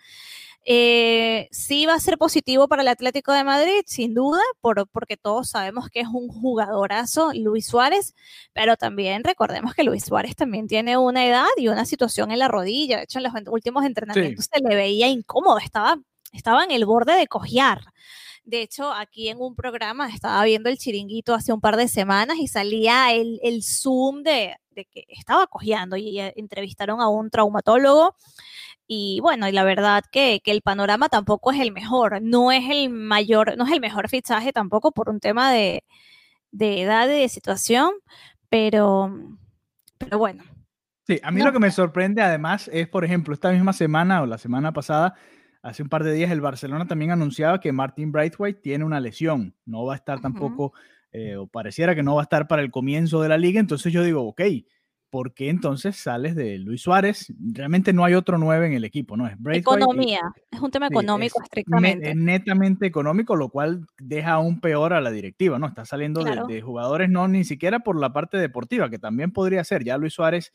Eh, 0.64 1.48
sí 1.50 1.86
va 1.86 1.94
a 1.94 2.00
ser 2.00 2.18
positivo 2.18 2.68
para 2.68 2.82
el 2.82 2.88
Atlético 2.88 3.32
de 3.32 3.42
Madrid, 3.42 3.82
sin 3.86 4.12
duda, 4.12 4.40
por, 4.60 4.86
porque 4.88 5.16
todos 5.16 5.48
sabemos 5.50 5.88
que 5.88 6.00
es 6.00 6.08
un 6.08 6.28
jugadorazo 6.28 7.30
Luis 7.34 7.66
Suárez, 7.66 8.14
pero 8.52 8.76
también 8.76 9.24
recordemos 9.24 9.74
que 9.74 9.84
Luis 9.84 10.04
Suárez 10.04 10.36
también 10.36 10.66
tiene 10.66 10.98
una 10.98 11.24
edad 11.26 11.46
y 11.56 11.68
una 11.68 11.86
situación 11.86 12.32
en 12.32 12.40
la 12.40 12.48
rodilla. 12.48 12.98
De 12.98 13.04
hecho, 13.04 13.18
en 13.18 13.24
los 13.24 13.32
últimos 13.46 13.84
entrenamientos 13.84 14.48
se 14.52 14.60
le 14.60 14.74
veía 14.74 15.08
incómodo, 15.08 15.58
estaba 15.58 15.98
estaba 16.32 16.64
en 16.64 16.70
el 16.70 16.84
borde 16.84 17.14
de 17.14 17.26
cojear. 17.26 17.80
De 18.44 18.62
hecho, 18.62 18.92
aquí 18.92 19.28
en 19.28 19.40
un 19.40 19.54
programa 19.54 20.08
estaba 20.08 20.42
viendo 20.44 20.68
el 20.68 20.78
chiringuito 20.78 21.34
hace 21.34 21.52
un 21.52 21.60
par 21.60 21.76
de 21.76 21.88
semanas 21.88 22.38
y 22.38 22.48
salía 22.48 23.12
el, 23.12 23.38
el 23.42 23.62
zoom 23.62 24.22
de, 24.22 24.56
que 24.74 25.04
estaba 25.08 25.46
cojeando 25.46 25.96
y 25.96 26.18
entrevistaron 26.18 27.00
a 27.00 27.08
un 27.08 27.30
traumatólogo. 27.30 28.16
Y 28.88 29.20
bueno, 29.20 29.48
y 29.48 29.52
la 29.52 29.62
verdad 29.62 30.02
que, 30.10 30.40
el 30.44 30.62
panorama 30.62 31.08
tampoco 31.08 31.52
es 31.52 31.60
el 31.60 31.72
mejor, 31.72 32.20
no 32.22 32.50
es 32.50 32.64
el 32.70 32.88
mayor, 32.88 33.56
no 33.56 33.66
es 33.66 33.72
el 33.72 33.80
mejor 33.80 34.08
fichaje 34.08 34.52
tampoco 34.52 34.90
por 34.92 35.10
un 35.10 35.20
tema 35.20 35.52
de, 35.52 35.84
edad 36.58 37.06
y 37.08 37.20
de 37.20 37.28
situación, 37.28 37.90
pero, 38.48 39.14
pero 39.98 40.18
bueno. 40.18 40.42
Sí, 41.06 41.20
a 41.22 41.30
mí 41.30 41.42
lo 41.42 41.52
que 41.52 41.58
me 41.58 41.70
sorprende 41.70 42.22
además 42.22 42.68
es, 42.72 42.88
por 42.88 43.04
ejemplo, 43.04 43.34
esta 43.34 43.52
misma 43.52 43.72
semana 43.72 44.22
o 44.22 44.26
la 44.26 44.38
semana 44.38 44.72
pasada, 44.72 45.14
Hace 45.62 45.82
un 45.82 45.88
par 45.88 46.04
de 46.04 46.12
días 46.12 46.30
el 46.30 46.40
Barcelona 46.40 46.86
también 46.86 47.10
anunciaba 47.10 47.60
que 47.60 47.72
Martin 47.72 48.12
Brightwhite 48.12 48.60
tiene 48.60 48.84
una 48.84 49.00
lesión, 49.00 49.54
no 49.66 49.84
va 49.84 49.94
a 49.94 49.96
estar 49.96 50.20
tampoco, 50.20 50.72
eh, 51.10 51.36
o 51.36 51.48
pareciera 51.48 51.94
que 51.94 52.02
no 52.02 52.14
va 52.14 52.22
a 52.22 52.24
estar 52.24 52.46
para 52.46 52.62
el 52.62 52.70
comienzo 52.70 53.20
de 53.20 53.28
la 53.28 53.38
liga, 53.38 53.58
entonces 53.58 53.92
yo 53.92 54.04
digo, 54.04 54.22
ok, 54.22 54.40
¿por 55.10 55.34
qué 55.34 55.48
entonces 55.48 55.96
sales 55.96 56.34
de 56.34 56.58
Luis 56.58 56.82
Suárez? 56.82 57.32
Realmente 57.52 57.92
no 57.92 58.04
hay 58.04 58.14
otro 58.14 58.38
9 58.38 58.66
en 58.66 58.72
el 58.74 58.84
equipo, 58.84 59.16
¿no? 59.16 59.26
Es 59.26 59.36
Economía, 59.52 60.20
es 60.50 60.60
un 60.60 60.70
tema 60.70 60.88
económico 60.88 61.42
estrictamente. 61.42 62.10
Es 62.10 62.16
netamente 62.16 62.86
económico, 62.86 63.36
lo 63.36 63.48
cual 63.48 63.86
deja 63.98 64.32
aún 64.32 64.60
peor 64.60 64.92
a 64.92 65.00
la 65.00 65.10
directiva, 65.10 65.58
¿no? 65.58 65.66
Está 65.66 65.84
saliendo 65.84 66.22
de, 66.22 66.60
jugadores, 66.60 67.08
no 67.10 67.28
ni 67.28 67.44
siquiera 67.44 67.80
por 67.80 67.98
la 67.98 68.12
parte 68.12 68.36
deportiva, 68.36 68.90
que 68.90 68.98
también 68.98 69.32
podría 69.32 69.64
ser. 69.64 69.84
Ya 69.84 69.96
Luis 69.96 70.14
Suárez, 70.14 70.52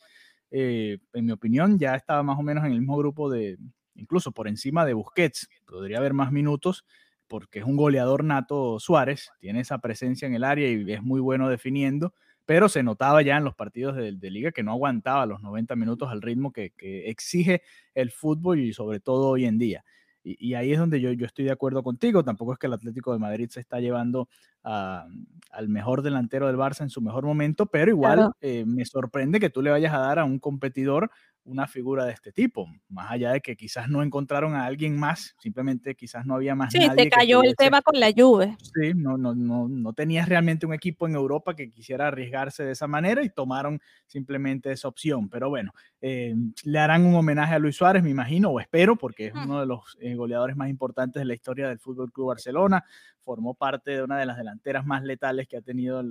eh, 0.51 0.99
en 1.13 1.25
mi 1.25 1.31
opinión, 1.31 1.79
ya 1.79 1.95
estaba 1.95 2.23
más 2.23 2.37
o 2.37 2.43
menos 2.43 2.65
en 2.65 2.71
el 2.71 2.79
mismo 2.79 2.97
grupo 2.97 3.29
de, 3.29 3.57
incluso 3.95 4.31
por 4.31 4.47
encima 4.47 4.85
de 4.85 4.93
Busquets. 4.93 5.49
Podría 5.65 5.97
haber 5.97 6.13
más 6.13 6.31
minutos 6.31 6.85
porque 7.27 7.59
es 7.59 7.65
un 7.65 7.77
goleador 7.77 8.23
nato 8.23 8.79
Suárez, 8.79 9.31
tiene 9.39 9.61
esa 9.61 9.79
presencia 9.79 10.27
en 10.27 10.35
el 10.35 10.43
área 10.43 10.69
y 10.69 10.91
es 10.91 11.01
muy 11.01 11.19
bueno 11.19 11.49
definiendo, 11.49 12.13
pero 12.45 12.69
se 12.69 12.83
notaba 12.83 13.21
ya 13.21 13.37
en 13.37 13.43
los 13.43 13.55
partidos 13.55 13.95
de, 13.95 14.31
liga 14.31 14.51
que 14.51 14.63
no 14.63 14.71
aguantaba 14.71 15.25
los 15.25 15.41
90 15.41 15.75
minutos 15.75 16.09
al 16.11 16.21
ritmo 16.21 16.51
que, 16.51 16.73
exige 16.79 17.61
el 17.93 18.11
fútbol 18.11 18.59
y 18.59 18.73
sobre 18.73 18.99
todo 18.99 19.29
hoy 19.29 19.45
en 19.45 19.57
día. 19.57 19.83
Y, 20.25 20.53
ahí 20.53 20.71
es 20.71 20.79
donde 20.79 21.01
yo, 21.01 21.11
yo, 21.11 21.25
estoy 21.25 21.43
de 21.45 21.51
acuerdo 21.51 21.83
contigo. 21.83 22.23
Tampoco 22.23 22.53
es 22.53 22.59
que 22.59 22.67
el 22.67 22.73
Atlético 22.73 23.11
de 23.11 23.19
Madrid 23.19 23.49
se 23.49 23.59
está 23.59 23.81
llevando 23.81 24.29
al 24.63 25.67
mejor 25.67 26.01
delantero 26.01 26.47
del 26.47 26.55
Barça 26.55 26.81
en 26.81 26.89
su 26.89 27.01
mejor 27.01 27.25
momento, 27.25 27.65
pero 27.65 27.91
igual 27.91 28.31
eh, 28.39 28.63
me 28.65 28.85
sorprende 28.85 29.41
que 29.41 29.49
tú 29.49 29.61
le 29.61 29.71
vayas 29.71 29.93
a 29.93 29.99
dar 29.99 30.19
a 30.19 30.23
un 30.23 30.39
competidor 30.39 31.11
una 31.45 31.67
figura 31.67 32.05
de 32.05 32.13
este 32.13 32.31
tipo, 32.31 32.67
más 32.89 33.11
allá 33.11 33.31
de 33.33 33.41
que 33.41 33.55
quizás 33.55 33.89
no 33.89 34.01
encontraron 34.01 34.55
a 34.55 34.65
alguien 34.65 34.97
más, 34.97 35.35
simplemente 35.39 35.95
quizás 35.95 36.25
no 36.25 36.35
había 36.35 36.55
más. 36.55 36.71
Sí, 36.71 36.79
te 36.95 37.09
cayó 37.09 37.43
el 37.43 37.55
tema 37.55 37.81
con 37.81 37.99
la 37.99 38.11
Juve. 38.15 38.55
Sí, 38.61 38.93
no, 38.95 39.17
no, 39.17 39.35
no, 39.35 39.67
no 39.67 39.93
tenías 39.93 40.29
realmente 40.29 40.65
un 40.65 40.73
equipo 40.73 41.07
en 41.07 41.15
Europa 41.15 41.55
que 41.55 41.69
quisiera 41.69 42.07
arriesgarse 42.07 42.63
de 42.63 42.71
esa 42.71 42.87
manera 42.87 43.23
y 43.23 43.29
tomaron 43.29 43.81
simplemente 44.07 44.71
esa 44.71 44.87
opción. 44.87 45.29
Pero 45.29 45.49
bueno, 45.49 45.73
eh, 46.01 46.33
le 46.63 46.79
harán 46.79 47.05
un 47.05 47.15
homenaje 47.15 47.55
a 47.55 47.59
Luis 47.59 47.75
Suárez, 47.75 48.03
me 48.03 48.09
imagino, 48.09 48.49
o 48.49 48.59
espero, 48.59 48.95
porque 48.95 49.27
es 49.27 49.33
uno 49.33 49.59
de 49.59 49.65
los 49.65 49.97
eh, 49.99 50.15
goleadores 50.15 50.55
más 50.55 50.69
importantes 50.69 51.19
de 51.19 51.25
la 51.25 51.33
historia 51.33 51.67
del 51.67 51.79
Fútbol 51.79 52.11
Club 52.11 52.27
Barcelona. 52.27 52.85
Formó 53.23 53.53
parte 53.53 53.91
de 53.91 54.03
una 54.03 54.17
de 54.17 54.25
las 54.25 54.37
delanteras 54.37 54.85
más 54.85 55.03
letales 55.03 55.47
que 55.47 55.57
ha 55.57 55.61
tenido 55.61 56.01
el 56.01 56.09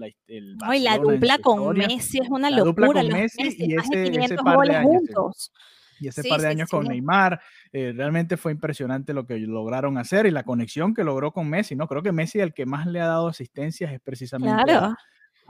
Barcelona. 0.56 0.78
la 0.78 0.98
dupla 0.98 1.38
con 1.38 1.76
Messi 1.76 2.18
es 2.18 2.28
una 2.28 2.50
locura. 2.50 2.86
Dupla 2.86 3.02
con 3.02 3.12
Messi, 3.12 3.54
y 3.58 3.74
ese, 3.74 4.24
ese 4.24 4.36
par 4.36 4.66
de 4.66 4.76
años, 4.76 5.52
y 6.00 6.08
ese 6.08 6.24
par 6.24 6.40
de 6.40 6.48
años 6.48 6.68
con 6.68 6.86
Neymar, 6.86 7.40
eh, 7.72 7.92
realmente 7.94 8.36
fue 8.36 8.52
impresionante 8.52 9.12
lo 9.12 9.26
que 9.26 9.38
lograron 9.38 9.98
hacer 9.98 10.26
y 10.26 10.30
la 10.30 10.42
conexión 10.42 10.94
que 10.94 11.04
logró 11.04 11.32
con 11.32 11.48
Messi, 11.48 11.76
¿no? 11.76 11.86
Creo 11.86 12.02
que 12.02 12.12
Messi 12.12 12.40
el 12.40 12.52
que 12.52 12.66
más 12.66 12.86
le 12.86 13.00
ha 13.00 13.06
dado 13.06 13.28
asistencias 13.28 13.92
es 13.92 14.00
precisamente 14.00 14.72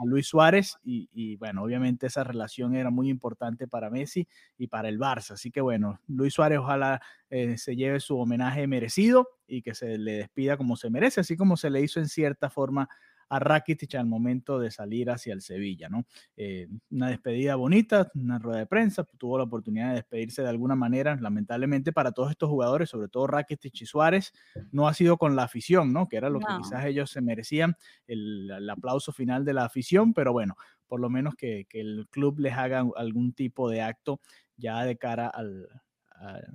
Luis 0.06 0.26
Suárez 0.26 0.78
y, 0.82 1.36
bueno, 1.36 1.62
obviamente 1.62 2.06
esa 2.06 2.24
relación 2.24 2.74
era 2.74 2.90
muy 2.90 3.08
importante 3.08 3.68
para 3.68 3.90
Messi 3.90 4.26
y 4.58 4.66
para 4.68 4.88
el 4.88 4.98
Barça, 4.98 5.32
así 5.32 5.50
que 5.50 5.60
bueno, 5.60 6.00
Luis 6.06 6.34
Suárez 6.34 6.58
ojalá 6.58 7.00
eh, 7.30 7.58
se 7.58 7.76
lleve 7.76 8.00
su 8.00 8.18
homenaje 8.18 8.66
merecido 8.66 9.28
y 9.46 9.62
que 9.62 9.74
se 9.74 9.98
le 9.98 10.12
despida 10.12 10.56
como 10.56 10.76
se 10.76 10.90
merece, 10.90 11.20
así 11.20 11.36
como 11.36 11.56
se 11.56 11.70
le 11.70 11.80
hizo 11.80 12.00
en 12.00 12.08
cierta 12.08 12.50
forma 12.50 12.88
a 13.32 13.38
Rakitic 13.38 13.94
al 13.94 14.04
momento 14.04 14.58
de 14.58 14.70
salir 14.70 15.08
hacia 15.08 15.32
el 15.32 15.40
Sevilla, 15.40 15.88
¿no? 15.88 16.04
Eh, 16.36 16.68
una 16.90 17.08
despedida 17.08 17.56
bonita, 17.56 18.10
una 18.14 18.38
rueda 18.38 18.58
de 18.58 18.66
prensa, 18.66 19.04
tuvo 19.16 19.38
la 19.38 19.44
oportunidad 19.44 19.88
de 19.88 19.94
despedirse 19.94 20.42
de 20.42 20.50
alguna 20.50 20.74
manera, 20.76 21.16
lamentablemente 21.18 21.94
para 21.94 22.12
todos 22.12 22.30
estos 22.30 22.50
jugadores, 22.50 22.90
sobre 22.90 23.08
todo 23.08 23.26
Rakitic 23.26 23.80
y 23.80 23.86
Suárez, 23.86 24.34
no 24.70 24.86
ha 24.86 24.92
sido 24.92 25.16
con 25.16 25.34
la 25.34 25.44
afición, 25.44 25.94
¿no? 25.94 26.10
Que 26.10 26.18
era 26.18 26.28
lo 26.28 26.40
que 26.40 26.46
quizás 26.62 26.84
ellos 26.84 27.10
se 27.10 27.22
merecían, 27.22 27.74
el, 28.06 28.68
aplauso 28.68 29.12
final 29.12 29.46
de 29.46 29.54
la 29.54 29.64
afición, 29.64 30.12
pero 30.12 30.34
bueno, 30.34 30.54
por 30.86 31.00
lo 31.00 31.08
menos 31.08 31.34
que 31.34 31.66
el 31.70 32.06
club 32.10 32.38
les 32.38 32.52
haga 32.52 32.84
algún 32.96 33.32
tipo 33.32 33.70
de 33.70 33.80
acto 33.80 34.20
ya 34.58 34.84
de 34.84 34.98
cara 34.98 35.28
al, 35.28 35.68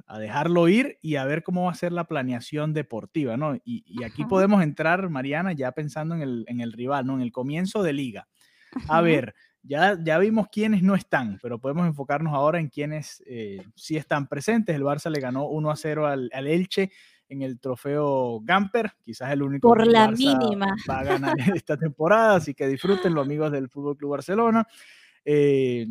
a, 0.08 0.20
dejarlo 0.20 0.68
ir 0.68 0.98
y 1.02 1.16
a 1.16 1.26
ver 1.26 1.44
cómo 1.44 1.66
va 1.66 1.72
a 1.72 1.76
ser 1.76 1.92
la 1.92 2.06
planeación 2.06 2.74
deportiva, 2.74 3.38
¿no? 3.38 3.58
Y, 3.66 4.04
aquí 4.04 4.26
podemos 4.26 4.64
entrar, 4.64 5.10
Mariana, 5.10 5.54
ya 5.54 5.72
pensando 5.72 6.16
en 6.16 6.22
el, 6.22 6.46
en 6.48 6.62
el, 6.62 6.72
rival, 6.72 7.06
¿no? 7.06 7.16
En 7.16 7.22
el 7.22 7.32
comienzo 7.32 7.84
de 7.84 7.94
liga. 7.94 8.28
A 8.88 9.02
ver, 9.02 9.34
ya, 9.64 9.98
ya 10.02 10.18
vimos 10.20 10.48
quiénes 10.52 10.84
no 10.84 10.96
están, 10.96 11.40
pero 11.42 11.60
podemos 11.60 11.86
enfocarnos 11.86 12.34
ahora 12.34 12.60
en 12.60 12.70
quiénes 12.70 13.22
eh, 13.28 13.62
sí 13.76 13.98
están 13.98 14.28
presentes. 14.28 14.76
El 14.76 14.84
Barça 14.84 15.10
le 15.10 15.20
ganó 15.20 15.48
1 15.48 15.72
a 15.72 15.76
0 15.76 16.08
al, 16.08 16.30
Elche 16.32 16.92
en 17.30 17.42
el 17.42 17.60
trofeo 17.60 18.40
Gamper, 18.42 18.94
quizás 19.04 19.32
el 19.32 19.42
único 19.42 19.68
Por 19.68 19.86
la 19.86 20.10
mínima. 20.12 20.76
va 20.90 21.00
a 21.00 21.04
ganar 21.04 21.36
esta 21.56 21.76
temporada, 21.76 22.36
así 22.36 22.54
que 22.54 22.68
disfruten 22.68 23.14
los 23.14 23.26
amigos 23.26 23.52
del 23.52 23.70
Fútbol 23.70 23.98
Club 23.98 24.12
Barcelona. 24.12 24.66
Eh, 25.26 25.88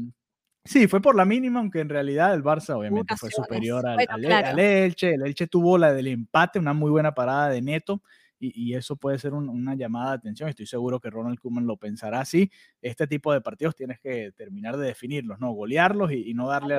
Sí, 0.66 0.86
fue 0.88 1.00
por 1.00 1.16
la 1.16 1.24
mínima, 1.24 1.60
aunque 1.60 1.80
en 1.80 1.88
realidad 1.88 2.34
el 2.34 2.42
Barça 2.42 2.76
obviamente 2.76 3.16
fue 3.16 3.30
superior 3.30 3.86
al, 3.86 4.58
Elche. 4.58 5.14
El 5.14 5.22
Elche 5.22 5.46
tuvo 5.46 5.78
la 5.78 5.92
del 5.92 6.08
empate, 6.08 6.58
una 6.58 6.72
muy 6.72 6.90
buena 6.90 7.14
parada 7.14 7.48
de 7.48 7.62
Neto, 7.62 8.02
y, 8.38 8.74
eso 8.74 8.96
puede 8.96 9.18
ser 9.18 9.32
una 9.32 9.74
llamada 9.74 10.10
de 10.10 10.16
atención. 10.16 10.48
Estoy 10.48 10.66
seguro 10.66 11.00
que 11.00 11.08
Ronald 11.08 11.38
Koeman 11.38 11.66
lo 11.66 11.78
pensará 11.78 12.20
así. 12.20 12.50
Este 12.82 13.06
tipo 13.06 13.32
de 13.32 13.40
partidos 13.40 13.74
tienes 13.74 13.98
que 13.98 14.30
terminar 14.32 14.76
de 14.76 14.88
definirlos, 14.88 15.40
¿no? 15.40 15.52
Golearlos 15.52 16.12
y, 16.12 16.34
no 16.34 16.48
darle 16.48 16.78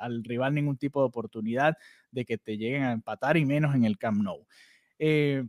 al, 0.00 0.24
rival 0.24 0.54
ningún 0.54 0.76
tipo 0.76 1.00
de 1.00 1.06
oportunidad 1.06 1.76
de 2.10 2.24
que 2.24 2.36
te 2.36 2.56
lleguen 2.56 2.82
a 2.82 2.92
empatar 2.92 3.36
y 3.36 3.44
menos 3.44 3.76
en 3.76 3.84
el 3.84 3.96
Camp 3.96 4.22
Nou. 4.22 4.44
Eh, 4.98 5.44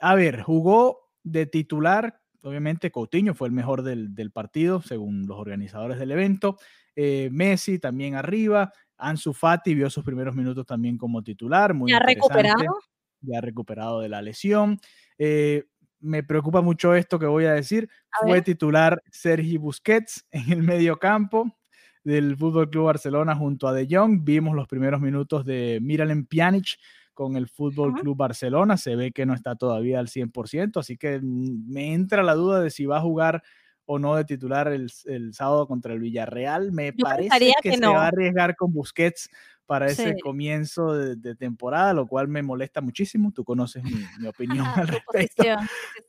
a 0.00 0.14
ver, 0.14 0.40
jugó 0.40 1.10
de 1.22 1.46
titular, 1.46 2.20
obviamente 2.44 2.90
Coutinho 2.90 3.34
fue 3.34 3.48
el 3.48 3.54
mejor 3.54 3.82
del, 3.82 4.30
partido, 4.32 4.82
según 4.82 5.26
los 5.26 5.38
organizadores 5.38 5.98
del 5.98 6.12
evento. 6.12 6.58
Eh, 6.94 7.28
Messi 7.32 7.78
también 7.78 8.14
arriba. 8.14 8.72
Ansu 8.96 9.32
Fati 9.32 9.74
vio 9.74 9.90
sus 9.90 10.04
primeros 10.04 10.34
minutos 10.34 10.64
también 10.66 10.96
como 10.96 11.22
titular. 11.22 11.74
Muy 11.74 11.90
¿Ya 11.90 11.98
recuperado? 11.98 12.78
Ya 13.20 13.40
recuperado 13.40 14.00
de 14.00 14.08
la 14.08 14.22
lesión. 14.22 14.78
Eh, 15.18 15.64
me 16.00 16.22
preocupa 16.22 16.60
mucho 16.60 16.94
esto 16.94 17.18
que 17.18 17.26
voy 17.26 17.46
a 17.46 17.52
decir. 17.52 17.88
Fue 18.20 18.42
titular 18.42 19.02
Sergi 19.10 19.56
Busquets 19.56 20.26
en 20.30 20.52
el 20.52 20.62
medio 20.62 20.98
campo 20.98 21.56
del 22.04 22.36
Fútbol 22.36 22.68
Club 22.68 22.84
Barcelona 22.84 23.34
junto 23.34 23.66
a 23.66 23.72
De 23.72 23.88
Jong. 23.90 24.22
Vimos 24.22 24.54
los 24.54 24.68
primeros 24.68 25.00
minutos 25.00 25.44
de 25.46 25.78
Miralem 25.82 26.26
Pjanic 26.26 26.78
con 27.14 27.36
el 27.36 27.48
Fútbol 27.48 27.94
Club 27.94 28.16
Barcelona. 28.16 28.76
Se 28.76 28.96
ve 28.96 29.12
que 29.12 29.24
no 29.24 29.34
está 29.34 29.56
todavía 29.56 30.00
al 30.00 30.08
100%, 30.08 30.78
así 30.78 30.96
que 30.96 31.20
me 31.22 31.94
entra 31.94 32.22
la 32.22 32.34
duda 32.34 32.60
de 32.60 32.70
si 32.70 32.84
va 32.84 32.98
a 32.98 33.02
jugar 33.02 33.42
o 33.86 33.98
no 33.98 34.16
de 34.16 34.24
titular 34.24 34.68
el, 34.68 34.90
sábado 35.32 35.66
contra 35.66 35.92
el 35.92 36.00
Villarreal. 36.00 36.72
Me 36.72 36.92
parece 36.92 37.52
que, 37.62 37.76
se 37.76 37.86
va 37.86 38.04
a 38.04 38.08
arriesgar 38.08 38.56
con 38.56 38.72
Busquets 38.72 39.30
para 39.66 39.86
ese 39.86 40.16
comienzo 40.20 40.92
de, 40.92 41.34
temporada, 41.34 41.92
lo 41.92 42.06
cual 42.06 42.28
me 42.28 42.42
molesta 42.42 42.80
muchísimo. 42.80 43.32
Tú 43.32 43.44
conoces 43.44 43.82
mi, 43.82 44.26
opinión 44.26 44.66
al 44.66 44.88
respecto. 44.88 45.42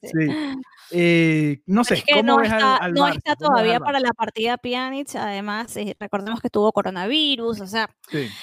Sí. 0.02 0.28
Eh, 0.91 1.62
no 1.65 1.84
sé, 1.84 2.04
¿cómo 2.12 2.24
no 2.24 2.41
está, 2.41 2.89
no 2.89 3.08
está 3.08 3.36
todavía 3.36 3.80
para 3.80 4.00
la 4.00 4.13
partida 4.13 4.58
Pjanic, 4.58 5.15
además, 5.15 5.76
eh, 5.78 5.96
recordemos 6.00 6.41
que 6.41 6.50
tuvo 6.50 6.72
coronavirus, 6.72 7.62
o 7.62 7.68
sea, 7.68 7.89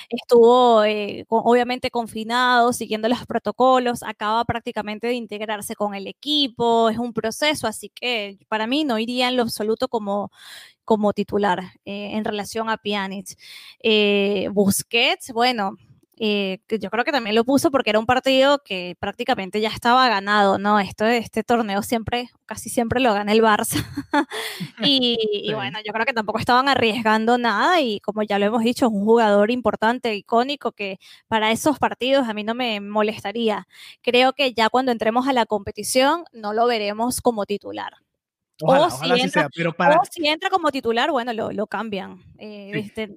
estuvo 0.09 0.83
eh, 0.85 1.25
obviamente 1.29 1.90
confinado, 1.90 2.72
siguiendo 2.72 3.09
los 3.09 3.25
protocolos, 3.27 4.03
acaba 4.03 4.44
prácticamente 4.44 5.07
de 5.07 5.14
integrarse 5.14 5.77
con 5.77 5.94
el 5.94 6.07
equipo, 6.09 6.90
es 6.90 6.98
un 6.98 7.12
proceso, 7.12 7.66
así 7.66 7.90
que 7.94 8.38
para 8.48 8.66
mí 8.66 8.85
no 8.85 8.98
iría 8.98 9.29
en 9.29 9.37
lo 9.37 9.42
absoluto 9.42 9.88
como 9.88 10.33
como 10.85 11.12
titular 11.12 11.62
en 11.85 12.25
relación 12.25 12.68
a 12.68 12.77
Pjanic. 12.77 13.37
Busquets, 14.53 15.33
bueno, 15.33 15.77
eh, 16.25 16.61
yo 16.68 16.88
creo 16.88 17.05
que 17.05 17.11
también 17.11 17.35
lo 17.35 17.45
puso 17.45 17.73
porque 17.73 17.90
era 17.90 17.99
un 17.99 18.07
partido 18.07 18.62
que 18.62 18.97
prácticamente 19.01 19.61
ya 19.61 19.71
estaba 19.71 20.09
ganado, 20.09 20.57
¿no? 20.57 20.79
Esto, 20.79 21.05
este 21.05 21.42
torneo 21.42 21.83
siempre, 21.83 22.31
casi 22.47 22.71
siempre 22.71 23.01
lo 23.01 23.12
gana 23.12 23.33
el 23.33 23.42
Barça. 23.42 23.85
y, 24.85 25.53
bueno, 25.53 25.79
yo 25.85 25.92
creo 25.92 26.07
que 26.07 26.12
tampoco 26.12 26.38
estaban 26.38 26.68
arriesgando 26.68 27.38
nada 27.38 27.81
y 27.81 27.99
como 27.99 28.23
ya 28.23 28.38
lo 28.38 28.47
hemos 28.47 28.62
dicho, 28.62 28.87
es 28.87 28.92
un 28.92 29.05
jugador 29.05 29.51
importante, 29.51 30.14
icónico, 30.14 30.71
que 30.71 30.99
para 31.29 31.51
esos 31.51 31.81
partidos 31.81 32.29
a 32.29 32.35
mí 32.35 32.45
no 32.45 32.55
me 32.55 32.81
molestaría. 32.81 33.66
Creo 34.03 34.33
que 34.33 34.53
ya 34.53 34.68
cuando 34.68 34.92
entremos 34.92 35.27
a 35.27 35.33
la 35.33 35.47
competición 35.47 36.25
no 36.33 36.53
lo 36.53 36.66
veremos 36.66 37.21
como 37.21 37.47
titular. 37.47 37.95
O, 38.62 38.90
si 38.90 39.20
entra, 39.20 39.48
pero 39.55 39.72
para... 39.72 39.98
si 40.11 40.27
entra 40.27 40.51
como 40.51 40.70
titular, 40.70 41.11
bueno, 41.11 41.33
lo, 41.33 41.53
lo 41.53 41.66
cambian. 41.66 42.18
Eh, 42.38 42.70
este, 42.75 43.16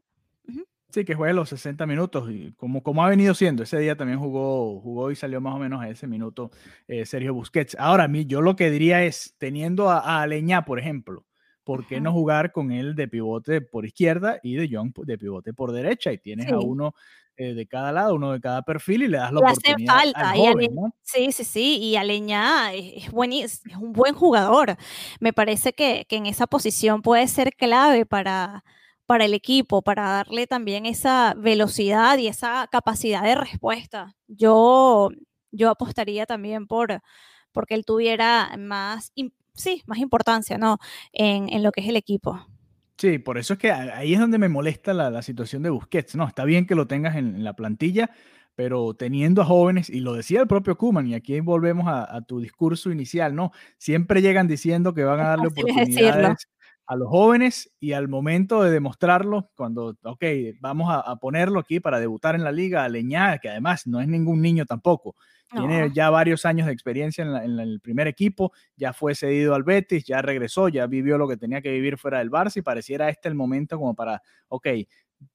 Sí, 0.95 1.03
que 1.03 1.13
juegue 1.13 1.33
los 1.33 1.49
60 1.49 1.85
minutos, 1.87 2.31
y 2.31 2.53
como, 2.53 2.81
como 2.81 3.03
ha 3.03 3.09
venido 3.09 3.33
siendo. 3.33 3.63
Ese 3.63 3.77
día 3.79 3.97
también 3.97 4.17
jugó, 4.17 4.79
jugó 4.79 5.11
y 5.11 5.17
salió 5.17 5.41
más 5.41 5.53
o 5.53 5.59
menos 5.59 5.81
a 5.81 5.89
ese 5.89 6.07
minuto 6.07 6.51
eh, 6.87 7.05
Sergio 7.05 7.33
Busquets. 7.33 7.75
Ahora, 7.77 8.05
a 8.05 8.07
mí, 8.07 8.25
yo 8.27 8.39
lo 8.39 8.55
que 8.55 8.71
diría 8.71 9.03
es, 9.03 9.35
teniendo 9.37 9.89
a, 9.89 10.21
Aleñá, 10.21 10.63
por 10.63 10.79
ejemplo, 10.79 11.25
¿por 11.65 11.85
qué 11.85 11.99
no 11.99 12.13
jugar 12.13 12.53
con 12.53 12.71
él 12.71 12.95
de 12.95 13.09
pivote 13.09 13.59
por 13.59 13.85
izquierda 13.85 14.39
y 14.41 14.55
de 14.55 14.69
Young 14.69 14.93
de 14.93 15.17
pivote 15.17 15.53
por 15.53 15.73
derecha? 15.73 16.13
Y 16.13 16.19
tienes 16.19 16.49
a 16.51 16.59
uno 16.59 16.93
eh, 17.35 17.53
de 17.53 17.67
cada 17.67 17.91
lado, 17.91 18.15
uno 18.15 18.31
de 18.31 18.39
cada 18.39 18.61
perfil 18.61 19.03
y 19.03 19.07
le 19.09 19.17
das 19.17 19.33
la 19.33 19.39
oportunidad. 19.39 19.97
Hace 19.97 20.13
falta. 20.13 20.33
Sí, 21.01 21.31
sí, 21.33 21.43
sí. 21.43 21.77
Y 21.81 21.97
Aleñá 21.97 22.73
es, 22.73 23.07
es, 23.07 23.65
es 23.65 23.75
un 23.75 23.91
buen 23.91 24.13
jugador. 24.13 24.77
Me 25.19 25.33
parece 25.33 25.73
que, 25.73 26.05
que 26.07 26.15
en 26.15 26.27
esa 26.27 26.47
posición 26.47 27.01
puede 27.01 27.27
ser 27.27 27.51
clave 27.55 28.05
para 28.05 28.63
para 29.05 29.25
el 29.25 29.33
equipo, 29.33 29.83
para 29.83 30.09
darle 30.09 30.47
también 30.47 30.87
esa 30.87 31.35
velocidad 31.37 32.17
y 32.17 32.27
esa 32.27 32.67
capacidad 32.71 33.21
de 33.21 33.35
respuesta. 33.35 34.15
Yo, 34.27 35.09
yo 35.51 35.69
apostaría 35.69 36.25
también 36.25 36.65
por 36.65 37.01
porque 37.51 37.75
él 37.75 37.85
tuviera 37.85 38.53
más, 38.57 39.13
sí, 39.55 39.81
más 39.87 39.97
importancia 39.99 40.57
¿no? 40.57 40.77
En, 41.11 41.49
en, 41.49 41.63
lo 41.63 41.71
que 41.71 41.81
es 41.81 41.87
el 41.87 41.95
equipo. 41.95 42.47
Sí, 42.97 43.17
por 43.17 43.37
eso 43.37 43.53
es 43.53 43.59
que 43.59 43.71
ahí 43.71 44.13
es 44.13 44.19
donde 44.19 44.37
me 44.37 44.47
molesta 44.47 44.93
la, 44.93 45.09
la 45.09 45.21
situación 45.21 45.63
de 45.63 45.69
Busquets. 45.69 46.15
No, 46.15 46.27
está 46.27 46.45
bien 46.45 46.65
que 46.65 46.75
lo 46.75 46.87
tengas 46.87 47.15
en, 47.15 47.43
la 47.43 47.53
plantilla, 47.53 48.09
pero 48.55 48.93
teniendo 48.93 49.41
a 49.41 49.45
jóvenes, 49.45 49.89
y 49.89 49.99
lo 49.99 50.13
decía 50.13 50.39
el 50.39 50.47
propio 50.47 50.77
Kuman, 50.77 51.07
y 51.07 51.13
aquí 51.13 51.39
volvemos 51.41 51.87
a, 51.87 52.15
a, 52.15 52.21
tu 52.21 52.39
discurso 52.39 52.91
inicial, 52.91 53.35
¿no? 53.35 53.51
Siempre 53.77 54.21
llegan 54.21 54.47
diciendo 54.47 54.93
que 54.93 55.03
van 55.03 55.19
a 55.19 55.29
darle 55.29 55.47
oportunidades 55.47 56.47
a 56.87 56.95
los 56.95 57.09
jóvenes 57.09 57.71
y 57.79 57.93
al 57.93 58.07
momento 58.07 58.61
de 58.61 58.71
demostrarlo, 58.71 59.49
cuando, 59.55 59.97
ok, 60.03 60.23
vamos 60.59 60.89
a, 60.91 61.15
ponerlo 61.15 61.59
aquí 61.59 61.79
para 61.79 61.99
debutar 61.99 62.35
en 62.35 62.43
la 62.43 62.51
liga, 62.51 62.83
a 62.83 62.89
Leñá, 62.89 63.39
que 63.39 63.49
además 63.49 63.87
no 63.87 63.99
es 64.01 64.07
ningún 64.07 64.41
niño 64.41 64.65
tampoco, 64.65 65.15
tiene 65.51 65.91
ya 65.93 66.09
varios 66.09 66.45
años 66.45 66.67
de 66.67 66.73
experiencia 66.73 67.23
en, 67.23 67.59
el 67.59 67.79
primer 67.79 68.07
equipo, 68.07 68.51
ya 68.75 68.93
fue 68.93 69.15
cedido 69.15 69.55
al 69.55 69.63
Betis, 69.63 70.03
ya 70.03 70.21
regresó, 70.21 70.69
ya 70.69 70.85
vivió 70.85 71.17
lo 71.17 71.27
que 71.27 71.37
tenía 71.37 71.61
que 71.61 71.71
vivir 71.71 71.97
fuera 71.97 72.19
del 72.19 72.29
Barça 72.29 72.57
y 72.57 72.61
pareciera 72.61 73.09
este 73.09 73.29
el 73.29 73.35
momento 73.35 73.77
como 73.77 73.95
para, 73.95 74.21
ok, 74.49 74.67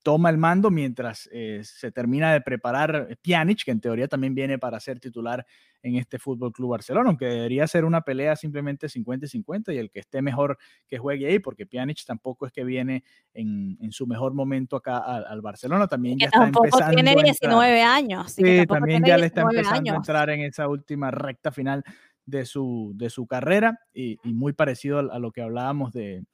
toma 0.03 0.31
el 0.31 0.39
mando 0.39 0.71
mientras 0.71 1.29
eh, 1.33 1.61
se 1.65 1.93
termina 1.93 2.33
de 2.33 2.41
preparar 2.41 3.19
Pjanic, 3.23 3.65
que 3.65 3.71
en 3.71 3.81
teoría 3.81 4.09
también 4.09 4.35
viene 4.35 4.59
para 4.59 4.79
ser 4.81 5.01
titular 5.01 5.45
en 5.83 5.97
este 5.97 6.19
Fútbol 6.19 6.53
Club 6.53 6.71
Barcelona, 6.71 7.09
aunque 7.09 7.27
debería 7.27 7.67
ser 7.67 7.85
una 7.85 8.03
pelea 8.03 8.37
simplemente 8.37 8.89
50 8.89 9.27
y 9.27 9.29
50 9.29 9.73
y 9.73 9.79
el 9.79 9.91
que 9.91 10.01
esté 10.01 10.21
mejor 10.23 10.59
que 10.87 10.99
juegue 10.99 11.27
ahí, 11.27 11.39
porque 11.39 11.67
Pjanic 11.67 12.05
tampoco 12.05 12.47
es 12.47 12.53
que 12.53 12.65
viene 12.65 13.05
en, 13.33 13.77
su 13.91 14.07
mejor 14.07 14.35
momento 14.35 14.77
acá 14.77 14.99
al, 14.99 15.41
Barcelona, 15.41 15.87
también 15.87 16.19
ya 16.19 16.27
está 16.27 16.45
empezando. 16.45 16.95
Tiene 16.95 17.15
19 17.15 17.83
años. 17.83 18.33
Sí, 18.33 18.67
también 18.67 19.03
ya 19.05 19.17
le 19.17 19.27
está 19.27 19.43
empezando 19.43 19.93
a 19.93 19.97
entrar 19.97 20.31
en 20.31 20.41
esa 20.41 20.69
última 20.69 21.11
recta 21.11 21.51
final 21.51 21.83
de 22.27 22.45
su, 22.45 22.93
de 22.95 23.11
su 23.11 23.27
carrera 23.27 23.81
y, 23.93 24.19
muy 24.25 24.53
parecido 24.53 24.99
a 24.99 25.19
lo 25.19 25.33
que 25.33 25.43
hablábamos 25.43 25.93
de 25.93 26.25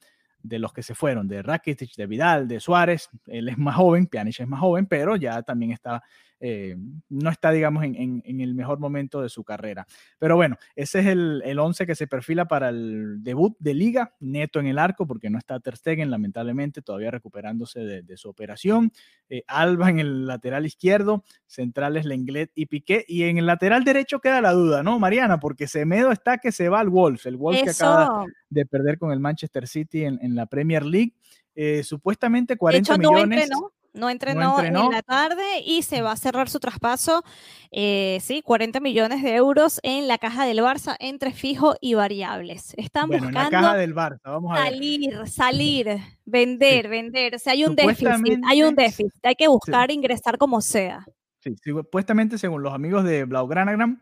de 0.47 0.59
los 0.59 0.73
que 0.73 0.83
se 0.83 0.95
fueron, 0.95 1.27
de 1.27 1.41
Rakitic, 1.41 1.95
de 1.95 2.07
Vidal, 2.07 2.47
de 2.47 2.59
Suárez. 2.59 3.09
Él 3.27 3.49
es 3.49 3.57
más 3.57 3.75
joven, 3.75 4.07
Pjanic 4.07 4.39
es 4.39 4.47
más 4.47 4.59
joven, 4.59 4.85
pero 4.85 5.15
ya 5.15 5.41
también 5.43 5.71
está 5.71 6.03
eh, 6.39 6.75
no 7.09 7.29
está, 7.29 7.51
digamos, 7.51 7.83
en, 7.83 8.21
el 8.25 8.53
mejor 8.53 8.79
momento 8.79 9.21
de 9.21 9.29
su 9.29 9.43
carrera. 9.43 9.87
Pero 10.19 10.35
bueno, 10.35 10.57
ese 10.75 10.99
es 10.99 11.07
el, 11.07 11.41
el 11.45 11.59
11 11.59 11.87
que 11.87 11.95
se 11.95 12.07
perfila 12.07 12.47
para 12.47 12.69
el 12.69 13.23
debut 13.23 13.55
de 13.59 13.73
liga, 13.73 14.15
neto 14.19 14.59
en 14.59 14.67
el 14.67 14.77
arco, 14.77 15.07
porque 15.07 15.29
no 15.29 15.37
está 15.37 15.59
Ter 15.59 15.77
Stegen, 15.77 16.11
lamentablemente, 16.11 16.81
todavía 16.81 17.11
recuperándose 17.11 17.79
de, 17.79 18.17
su 18.17 18.29
operación. 18.29 18.91
Eh, 19.29 19.43
Alba 19.47 19.89
en 19.89 19.99
el 19.99 20.27
lateral 20.27 20.65
izquierdo, 20.65 21.23
centrales 21.45 22.05
Lenglet 22.05 22.51
y 22.55 22.67
Piqué, 22.67 23.05
y 23.07 23.23
en 23.23 23.37
el 23.37 23.45
lateral 23.45 23.83
derecho 23.83 24.19
queda 24.19 24.41
la 24.41 24.53
duda, 24.53 24.83
¿no, 24.83 24.99
Mariana? 24.99 25.39
Porque 25.39 25.67
Semedo 25.67 26.11
está 26.11 26.37
que 26.37 26.51
se 26.51 26.69
va 26.69 26.79
al 26.79 26.89
Wolves, 26.89 27.25
el 27.25 27.37
Wolves 27.37 27.63
que 27.63 27.69
acaba 27.69 28.25
de 28.49 28.65
perder 28.65 28.97
con 28.97 29.11
el 29.11 29.19
Manchester 29.19 29.67
City 29.67 30.03
en, 30.05 30.35
la 30.35 30.45
Premier 30.45 30.85
League. 30.85 31.13
Eh, 31.55 31.83
supuestamente 31.83 32.55
40 32.55 32.97
millones. 32.97 33.49
No 33.49 33.71
entrenó, 34.09 34.59
en 34.59 34.73
la 34.73 35.01
tarde 35.01 35.43
y 35.65 35.81
se 35.81 36.01
va 36.01 36.11
a 36.11 36.15
cerrar 36.15 36.49
su 36.49 36.59
traspaso, 36.59 37.23
eh, 37.71 38.19
sí, 38.21 38.41
40 38.41 38.79
millones 38.79 39.23
de 39.23 39.35
euros 39.35 39.79
en 39.83 40.07
la 40.07 40.17
caja 40.17 40.45
del 40.45 40.59
Barça 40.59 40.95
entre 40.99 41.33
fijo 41.33 41.75
y 41.81 41.95
variables. 41.95 42.73
Están 42.77 43.09
buscando 43.09 43.39
la 43.39 43.49
caja 43.49 43.75
del 43.75 43.95
Barça, 43.95 44.21
vamos 44.25 44.57
a 44.57 44.63
salir, 44.63 45.09
salir, 45.27 45.97
vender, 46.25 46.87
vender. 46.87 47.35
O 47.35 47.39
sea, 47.39 47.53
hay 47.53 47.65
un 47.65 47.75
déficit, 47.75 48.41
hay 48.47 48.63
un 48.63 48.75
déficit, 48.75 49.25
hay 49.25 49.35
que 49.35 49.47
buscar 49.47 49.91
ingresar 49.91 50.37
como 50.37 50.61
sea. 50.61 51.05
Sí, 51.39 51.55
supuestamente 51.63 52.37
según 52.37 52.63
los 52.63 52.73
amigos 52.73 53.03
de 53.03 53.25
Blaugranagram, 53.25 53.99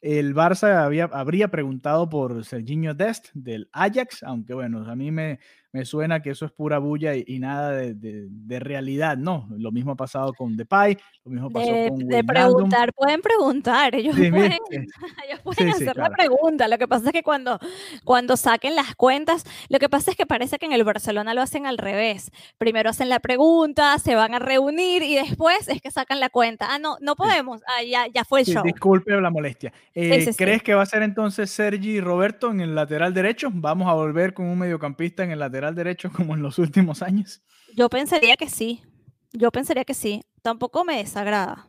el 0.00 0.34
Barça 0.34 0.84
había, 0.84 1.04
habría 1.04 1.48
preguntado 1.48 2.08
por 2.08 2.44
Serginho 2.44 2.94
Dest 2.94 3.28
del 3.34 3.68
Ajax, 3.72 4.22
aunque 4.22 4.54
bueno, 4.54 4.88
a 4.88 4.94
mí 4.94 5.10
me, 5.10 5.40
me 5.76 5.84
suena 5.84 6.22
que 6.22 6.30
eso 6.30 6.46
es 6.46 6.52
pura 6.52 6.78
bulla 6.78 7.14
y, 7.14 7.38
nada 7.38 7.72
de, 7.72 8.58
realidad, 8.60 9.18
¿no? 9.18 9.46
Lo 9.58 9.70
mismo 9.70 9.92
ha 9.92 9.94
pasado 9.94 10.32
con 10.32 10.56
Depay, 10.56 10.96
lo 11.24 11.30
mismo 11.30 11.50
pasó 11.50 11.70
con 11.90 11.98
De 11.98 12.24
preguntar, 12.24 12.94
pueden 12.94 13.20
preguntar, 13.20 13.94
ellos 13.94 14.16
pueden, 14.16 15.70
hacer 15.74 15.96
la 15.96 16.08
pregunta, 16.08 16.66
lo 16.66 16.78
que 16.78 16.88
pasa 16.88 17.06
es 17.06 17.12
que 17.12 17.22
cuando, 17.22 17.58
cuando 18.04 18.38
saquen 18.38 18.74
las 18.74 18.94
cuentas, 18.94 19.44
lo 19.68 19.78
que 19.78 19.90
pasa 19.90 20.10
es 20.10 20.16
que 20.16 20.24
parece 20.24 20.58
que 20.58 20.64
en 20.64 20.72
el 20.72 20.82
Barcelona 20.82 21.34
lo 21.34 21.42
hacen 21.42 21.66
al 21.66 21.76
revés, 21.76 22.30
primero 22.56 22.88
hacen 22.88 23.10
la 23.10 23.20
pregunta, 23.20 23.98
se 23.98 24.14
van 24.14 24.34
a 24.34 24.38
reunir 24.38 25.02
y 25.02 25.16
después 25.16 25.68
es 25.68 25.82
que 25.82 25.90
sacan 25.90 26.20
la 26.20 26.30
cuenta, 26.30 26.68
ah, 26.70 26.78
no, 26.78 26.96
no 27.02 27.16
podemos, 27.16 27.60
ah, 27.66 27.82
ya, 27.82 28.06
ya 28.06 28.24
fue 28.24 28.40
el 28.40 28.46
show. 28.46 28.62
Disculpe 28.64 29.12
la 29.20 29.30
molestia. 29.30 29.74
Eh, 29.94 30.32
¿Crees 30.36 30.62
que 30.62 30.72
va 30.72 30.82
a 30.82 30.86
ser 30.86 31.02
entonces 31.02 31.50
Sergi 31.50 32.00
Roberto 32.00 32.50
en 32.50 32.60
el 32.60 32.74
lateral 32.74 33.12
derecho? 33.12 33.50
¿Vamos 33.52 33.88
a 33.88 33.92
volver 33.92 34.32
con 34.32 34.46
un 34.46 34.58
mediocampista 34.58 35.24
en 35.24 35.32
el 35.32 35.40
lateral 35.40 35.65
derecho 35.74 36.10
como 36.10 36.34
en 36.34 36.42
los 36.42 36.58
últimos 36.58 37.02
años? 37.02 37.42
Yo 37.74 37.88
pensaría 37.88 38.36
que 38.36 38.48
sí. 38.48 38.82
Yo 39.32 39.50
pensaría 39.50 39.84
que 39.84 39.94
sí. 39.94 40.22
Tampoco 40.42 40.84
me 40.84 40.98
desagrada. 40.98 41.68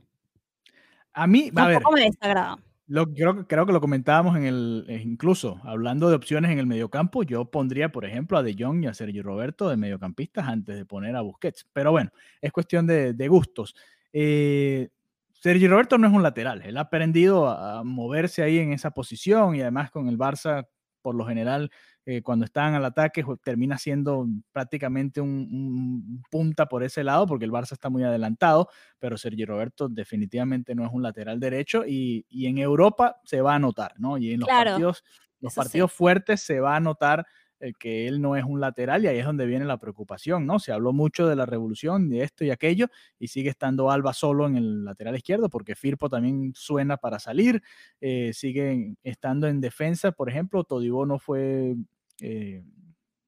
A 1.13 1.27
mí, 1.27 1.49
a 1.55 1.71
Tampoco 1.71 1.91
me 1.93 2.05
desagrada. 2.05 2.57
Lo, 2.89 3.13
creo, 3.13 3.45
creo 3.47 3.65
que 3.65 3.73
lo 3.73 3.81
comentábamos 3.81 4.37
en 4.37 4.45
el, 4.45 4.85
eh, 4.87 5.01
incluso 5.03 5.59
hablando 5.63 6.07
de 6.07 6.15
opciones 6.15 6.51
en 6.51 6.59
el 6.59 6.67
mediocampo, 6.67 7.23
yo 7.23 7.43
pondría, 7.51 7.91
por 7.91 8.05
ejemplo, 8.05 8.37
a 8.37 8.43
De 8.43 8.55
Jong 8.57 8.83
y 8.83 8.87
a 8.87 8.93
Sergio 8.93 9.23
Roberto 9.23 9.67
de 9.67 9.75
mediocampistas 9.75 10.47
antes 10.47 10.77
de 10.77 10.85
poner 10.85 11.17
a 11.17 11.21
Busquets. 11.21 11.67
Pero 11.73 11.91
bueno, 11.91 12.11
es 12.41 12.53
cuestión 12.53 12.87
de, 12.87 13.27
gustos. 13.27 13.75
Eh, 14.13 14.87
Sergio 15.33 15.69
Roberto 15.69 15.97
no 15.97 16.07
es 16.07 16.13
un 16.13 16.23
lateral, 16.23 16.61
él 16.63 16.77
ha 16.77 16.81
aprendido 16.81 17.49
a 17.49 17.83
moverse 17.83 18.41
ahí 18.41 18.57
en 18.57 18.71
esa 18.71 18.91
posición 18.91 19.55
y 19.55 19.61
además 19.61 19.91
con 19.91 20.07
el 20.07 20.17
Barça, 20.17 20.67
por 21.01 21.13
lo 21.13 21.25
general, 21.25 21.69
eh, 22.09 22.21
cuando 22.21 22.45
están 22.45 22.73
al 22.73 22.85
ataque 22.85 23.21
termina 23.43 23.77
siendo 23.77 24.25
prácticamente 24.53 25.19
un, 25.19 26.23
punta 26.31 26.65
por 26.65 26.81
ese 26.81 27.03
lado 27.03 27.27
porque 27.27 27.43
el 27.43 27.51
Barça 27.51 27.73
está 27.73 27.89
muy 27.89 28.01
adelantado, 28.05 28.69
pero 28.97 29.17
Sergio 29.17 29.45
Roberto 29.45 29.89
definitivamente 29.89 30.73
no 30.73 30.85
es 30.85 30.91
un 30.93 31.03
lateral 31.03 31.37
derecho 31.37 31.83
y, 31.85 32.25
en 32.29 32.59
Europa 32.59 33.17
se 33.25 33.41
va 33.41 33.55
a 33.55 33.59
notar, 33.59 33.91
¿no? 33.97 34.17
Y 34.17 34.31
en 34.31 34.39
los 34.39 34.47
partidos, 34.47 35.03
los 35.41 35.53
partidos 35.53 35.91
fuertes 35.91 36.39
se 36.39 36.61
va 36.61 36.77
a 36.77 36.79
notar 36.79 37.25
el 37.59 37.75
que 37.75 38.07
él 38.07 38.21
no 38.21 38.37
es 38.37 38.45
un 38.45 38.61
lateral 38.61 39.03
y 39.03 39.07
ahí 39.07 39.17
es 39.17 39.25
donde 39.25 39.45
viene 39.45 39.65
la 39.65 39.77
preocupación, 39.77 40.45
¿no? 40.45 40.59
Se 40.59 40.71
habló 40.71 40.93
mucho 40.93 41.27
de 41.27 41.35
la 41.35 41.45
revolución, 41.45 42.07
de 42.07 42.21
esto 42.21 42.45
y 42.45 42.51
aquello, 42.51 42.87
y 43.19 43.27
sigue 43.27 43.49
estando 43.49 43.91
Alba 43.91 44.13
solo 44.13 44.47
en 44.47 44.55
el 44.55 44.85
lateral 44.85 45.17
izquierdo 45.17 45.49
porque 45.49 45.75
Firpo 45.75 46.09
también 46.09 46.53
suena 46.55 46.95
para 46.95 47.19
salir, 47.19 47.61
eh, 47.99 48.31
sigue 48.33 48.95
estando 49.03 49.47
en 49.47 49.59
defensa, 49.59 50.13
por 50.13 50.29
ejemplo, 50.29 50.63
Todibo 50.63 51.05
no 51.05 51.19
fue 51.19 51.75
eh, 52.21 52.63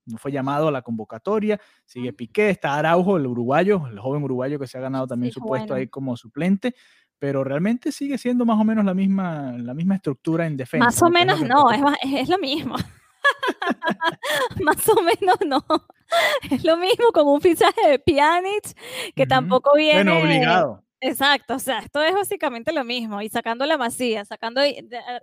no 0.06 0.18
fue 0.18 0.32
llamado 0.32 0.68
a 0.68 0.72
la 0.72 0.82
convocatoria, 0.82 1.60
sigue 1.86 2.14
Piqué, 2.14 2.50
está 2.50 2.76
Araujo, 2.76 3.18
el 3.18 3.28
uruguayo, 3.28 3.88
el 3.88 4.00
joven 4.00 4.24
uruguayo 4.24 4.60
que 4.60 4.68
se 4.68 4.78
ha 4.78 4.82
ganado 4.82 5.08
también 5.08 5.32
su 5.32 5.40
puesto 5.40 5.74
ahí 5.74 5.88
como 5.88 6.18
suplente, 6.18 6.76
pero 7.20 7.44
realmente 7.44 7.92
sigue 7.92 8.18
siendo 8.18 8.46
más 8.46 8.60
o 8.60 8.64
menos 8.64 8.86
la 8.86 8.94
misma, 8.94 9.54
la 9.58 9.74
misma 9.74 9.96
estructura 9.96 10.48
en 10.48 10.58
defensa. 10.58 10.86
Más 10.86 11.02
o 11.02 11.10
menos 11.10 11.42
no, 11.42 11.72
es, 11.72 11.82
es, 12.04 12.30
lo 12.30 12.40
mismo. 12.40 12.76
más 14.64 14.90
o 14.90 15.02
menos 15.02 15.38
no. 15.46 15.64
Es 16.50 16.64
lo 16.64 16.76
mismo 16.78 17.12
con 17.14 17.28
un 17.28 17.40
fichaje 17.40 17.88
de 17.88 18.00
Pjanic 18.00 18.76
que 19.16 19.28
tampoco 19.28 19.76
viene... 19.76 20.12
Bueno, 20.12 20.26
obligado. 20.26 20.84
Exacto, 21.02 21.56
o 21.56 21.60
sea, 21.60 21.80
esto 21.80 22.02
es 22.02 22.14
básicamente 22.14 22.74
lo 22.74 22.84
mismo. 22.84 23.22
Y 23.22 23.30
sacando 23.30 23.66
la 23.66 23.78
masía, 23.78 24.26
sacando, 24.26 24.62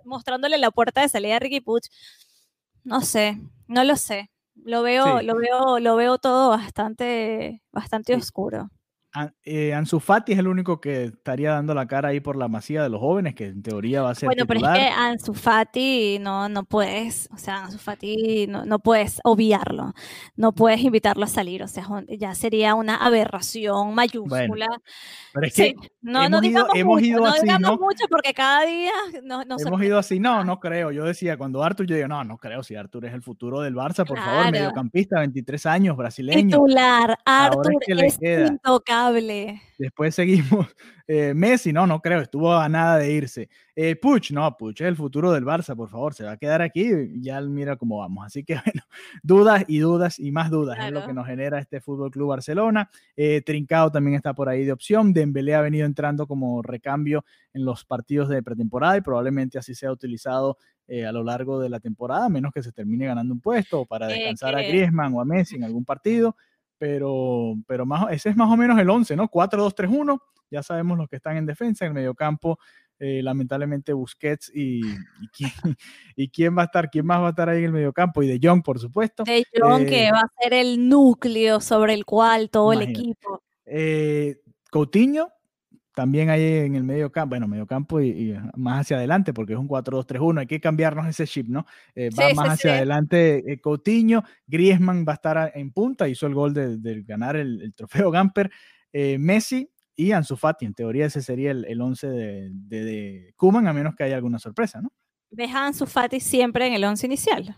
mostrándole 0.05 0.57
la 0.57 0.71
puerta 0.71 1.01
de 1.01 1.09
salida 1.09 1.35
a 1.35 1.39
Ricky 1.39 1.61
Puch, 1.61 1.87
no 2.87 3.01
sé, 3.01 3.37
no 3.67 3.83
lo 3.83 3.97
sé. 3.97 4.31
Lo 4.55 4.81
veo, 4.81 5.21
lo 5.21 5.35
veo, 5.35 5.79
lo 5.79 5.95
veo 5.97 6.17
todo 6.17 6.49
bastante, 6.49 7.61
bastante 7.71 8.15
oscuro. 8.15 8.69
Eh, 9.43 9.73
Ansu 9.73 9.99
Fati 9.99 10.33
es 10.33 10.39
el 10.39 10.47
único 10.47 10.79
que 10.79 11.05
estaría 11.05 11.51
dando 11.51 11.73
la 11.73 11.87
cara 11.87 12.09
ahí 12.09 12.19
por 12.19 12.35
la 12.35 12.47
masía 12.47 12.83
de 12.83 12.89
los 12.89 12.99
jóvenes, 12.99 13.33
que 13.33 13.45
en 13.45 13.63
teoría 13.63 14.01
va 14.01 14.11
a 14.11 14.15
ser 14.15 14.27
Bueno, 14.27 14.45
pero 14.45 14.59
es 14.59 14.77
que 14.77 14.87
Ansu 14.89 15.33
Fati 15.33 16.19
no, 16.19 16.49
no 16.49 16.65
puedes, 16.65 17.29
o 17.33 17.37
sea, 17.37 17.63
Ansu 17.63 17.79
Fati 17.79 18.45
no, 18.47 18.65
no 18.65 18.79
puedes 18.79 19.19
obviarlo, 19.23 19.93
no 20.35 20.53
puedes 20.53 20.81
invitarlo 20.81 21.23
a 21.23 21.27
salir, 21.27 21.63
o 21.63 21.67
sea, 21.67 21.87
ya 22.09 22.35
sería 22.35 22.75
una 22.75 22.97
aberración 22.97 23.95
mayúscula. 23.95 24.67
pero 25.33 25.47
es 25.47 25.53
que 25.53 25.75
no, 26.01 26.29
no 26.29 26.41
digamos 26.41 26.75
hemos 26.75 26.95
mucho, 26.95 27.05
ido 27.05 27.25
así, 27.25 27.37
no 27.37 27.43
digamos 27.43 27.79
mucho 27.79 28.05
porque 28.09 28.33
cada 28.33 28.65
día 28.65 28.91
no, 29.23 29.41
Hemos 29.41 29.81
ido 29.81 29.97
así, 29.97 30.19
no, 30.19 30.43
no 30.43 30.59
creo, 30.59 30.91
yo 30.91 31.05
decía, 31.05 31.37
cuando 31.37 31.63
Arthur, 31.63 31.87
yo 31.87 31.95
digo, 31.95 32.07
no, 32.07 32.23
no 32.23 32.37
creo, 32.37 32.61
si 32.61 32.75
Arthur 32.75 33.05
es 33.05 33.13
el 33.13 33.23
futuro 33.23 33.61
del 33.61 33.73
Barça, 33.73 34.05
por 34.05 34.19
favor, 34.19 34.51
mediocampista, 34.51 35.19
23 35.19 35.65
años, 35.65 35.97
brasileño. 35.97 36.57
Titular, 36.57 37.17
Arthur 37.25 37.73
es, 37.87 38.17
es 38.21 38.51
intocable 38.51 38.96
Después 39.77 40.15
seguimos. 40.15 40.67
Eh, 41.09 41.33
Messi, 41.33 41.71
no, 41.71 41.87
no 41.87 42.01
creo, 42.01 42.19
estuvo 42.19 42.53
a 42.53 42.67
nada 42.67 42.97
de 42.97 43.13
irse. 43.13 43.47
Eh, 43.73 43.95
Puch, 43.95 44.31
no, 44.31 44.57
Puch 44.57 44.81
es 44.81 44.87
el 44.87 44.97
futuro 44.97 45.31
del 45.31 45.45
Barça, 45.45 45.73
por 45.73 45.89
favor, 45.89 46.13
se 46.13 46.25
va 46.25 46.33
a 46.33 46.37
quedar 46.37 46.61
aquí 46.61 46.91
ya 47.21 47.39
mira 47.39 47.77
cómo 47.77 47.99
vamos. 47.99 48.25
Así 48.25 48.43
que 48.43 48.55
bueno, 48.65 48.83
dudas 49.23 49.63
y 49.69 49.79
dudas 49.79 50.19
y 50.19 50.33
más 50.33 50.51
dudas 50.51 50.77
es 50.85 50.91
lo 50.91 51.05
que 51.05 51.13
nos 51.13 51.25
genera 51.25 51.59
este 51.59 51.79
Fútbol 51.79 52.11
Club 52.11 52.27
Barcelona. 52.27 52.89
Eh, 53.15 53.41
Trincao 53.41 53.89
también 53.89 54.17
está 54.17 54.33
por 54.33 54.49
ahí 54.49 54.65
de 54.65 54.73
opción. 54.73 55.13
Dembélé 55.13 55.55
ha 55.55 55.61
venido 55.61 55.85
entrando 55.85 56.27
como 56.27 56.61
recambio 56.61 57.23
en 57.53 57.63
los 57.63 57.85
partidos 57.85 58.27
de 58.27 58.43
pretemporada 58.43 58.97
y 58.97 59.01
probablemente 59.01 59.57
así 59.57 59.75
sea 59.75 59.93
utilizado 59.93 60.57
eh, 60.89 61.05
a 61.05 61.13
lo 61.13 61.23
largo 61.23 61.57
de 61.61 61.69
la 61.69 61.79
temporada, 61.79 62.25
a 62.25 62.29
menos 62.29 62.51
que 62.51 62.63
se 62.63 62.73
termine 62.73 63.05
ganando 63.05 63.33
un 63.33 63.39
puesto 63.39 63.79
o 63.79 63.85
para 63.85 64.07
descansar 64.07 64.55
a 64.55 64.61
Griezmann 64.61 65.13
o 65.13 65.21
a 65.21 65.25
Messi 65.25 65.55
en 65.55 65.63
algún 65.63 65.85
partido 65.85 66.35
pero, 66.77 67.55
pero 67.67 67.85
más, 67.85 68.11
ese 68.11 68.29
es 68.29 68.35
más 68.35 68.51
o 68.51 68.57
menos 68.57 68.79
el 68.79 68.89
11, 68.89 69.15
¿no? 69.15 69.29
4-2-3-1, 69.29 70.19
ya 70.49 70.63
sabemos 70.63 70.97
los 70.97 71.07
que 71.07 71.17
están 71.17 71.37
en 71.37 71.45
defensa, 71.45 71.85
en 71.85 71.89
el 71.89 71.95
mediocampo, 71.95 72.59
eh, 72.99 73.21
lamentablemente 73.21 73.93
Busquets 73.93 74.51
y, 74.53 74.79
y, 74.79 75.27
quién, 75.31 75.51
y, 76.15 76.29
quién, 76.29 76.57
va 76.57 76.63
a 76.63 76.65
estar, 76.65 76.89
quién 76.89 77.05
más 77.05 77.21
va 77.21 77.27
a 77.27 77.29
estar 77.29 77.49
ahí 77.49 77.59
en 77.59 77.65
el 77.65 77.71
mediocampo, 77.73 78.23
y 78.23 78.27
De 78.27 78.39
Jong, 78.41 78.63
por 78.63 78.79
supuesto. 78.79 79.23
De 79.23 79.43
Jong, 79.59 79.85
que 79.85 80.07
eh, 80.07 80.11
va 80.11 80.21
a 80.21 80.43
ser 80.43 80.53
el 80.53 80.89
núcleo 80.89 81.59
sobre 81.59 81.93
el 81.93 82.05
cual 82.05 82.49
todo 82.49 82.73
el 82.73 82.81
equipo. 82.81 83.43
Eh, 83.65 84.37
Coutinho, 84.71 85.29
también 85.97 86.29
hay 86.29 86.43
en 86.43 86.75
el 86.75 86.83
medio 86.83 87.11
campo, 87.11 87.29
bueno, 87.29 87.47
medio 87.47 87.65
campo 87.65 87.99
y, 87.99 88.37
más 88.55 88.81
hacia 88.81 88.97
adelante, 88.97 89.33
porque 89.33 89.53
es 89.53 89.59
un 89.59 89.67
4-2-3-1, 89.67 90.41
hay 90.41 90.45
que 90.45 90.59
cambiarnos 90.59 91.07
ese 91.07 91.25
chip, 91.25 91.47
¿no? 91.47 91.65
Eh, 91.95 92.11
va 92.11 92.35
más 92.35 92.49
hacia 92.49 92.75
adelante 92.75 93.51
eh, 93.51 93.59
Coutinho, 93.59 94.23
Griezmann 94.45 95.05
va 95.07 95.13
a 95.13 95.15
estar 95.15 95.51
en 95.55 95.71
punta, 95.71 96.07
hizo 96.07 96.27
el 96.27 96.35
gol 96.35 96.53
de, 96.53 97.01
ganar 97.01 97.35
el, 97.35 97.73
trofeo 97.75 98.11
Gamper, 98.11 98.51
eh, 98.93 99.17
Messi 99.17 99.71
y 99.95 100.11
Ansu 100.11 100.35
Fati, 100.35 100.67
en 100.67 100.75
teoría 100.75 101.07
ese 101.07 101.23
sería 101.23 101.49
el, 101.49 101.81
11 101.81 102.07
de, 102.07 102.49
de, 102.51 103.33
Kuman, 103.35 103.67
a 103.67 103.73
menos 103.73 103.95
que 103.95 104.03
haya 104.03 104.17
alguna 104.17 104.37
sorpresa, 104.37 104.79
¿no? 104.79 104.93
¿Ves 105.31 105.49
a 105.49 105.65
Ansu 105.65 105.87
Fati 105.87 106.19
siempre 106.19 106.67
en 106.67 106.73
el 106.73 106.83
11 106.83 107.07
inicial? 107.07 107.55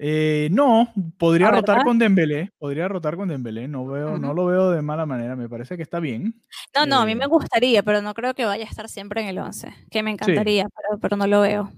Eh, 0.00 0.48
no, 0.52 0.92
podría 1.18 1.50
rotar 1.50 1.82
con 1.82 1.98
Dembélé, 1.98 2.52
podría 2.56 2.86
rotar 2.86 3.16
con 3.16 3.28
Dembélé, 3.28 3.66
no 3.66 3.84
veo, 3.84 4.16
no 4.16 4.32
lo 4.32 4.46
veo 4.46 4.70
de 4.70 4.80
mala 4.80 5.06
manera, 5.06 5.34
me 5.34 5.48
parece 5.48 5.76
que 5.76 5.82
está 5.82 5.98
bien. 5.98 6.40
No, 6.72 6.86
no, 6.86 7.00
a 7.00 7.06
mí 7.06 7.16
me 7.16 7.26
eh 7.26 7.26
gustaría, 7.26 7.82
pero 7.82 8.00
no 8.00 8.14
creo 8.14 8.32
que 8.34 8.44
vaya 8.44 8.64
a 8.64 8.68
estar 8.68 8.88
siempre 8.88 9.22
en 9.22 9.28
el 9.28 9.38
11, 9.38 9.74
que 9.90 10.04
me 10.04 10.12
encantaría, 10.12 10.68
pero, 11.00 11.16
no 11.16 11.26
lo 11.26 11.40
veo. 11.40 11.72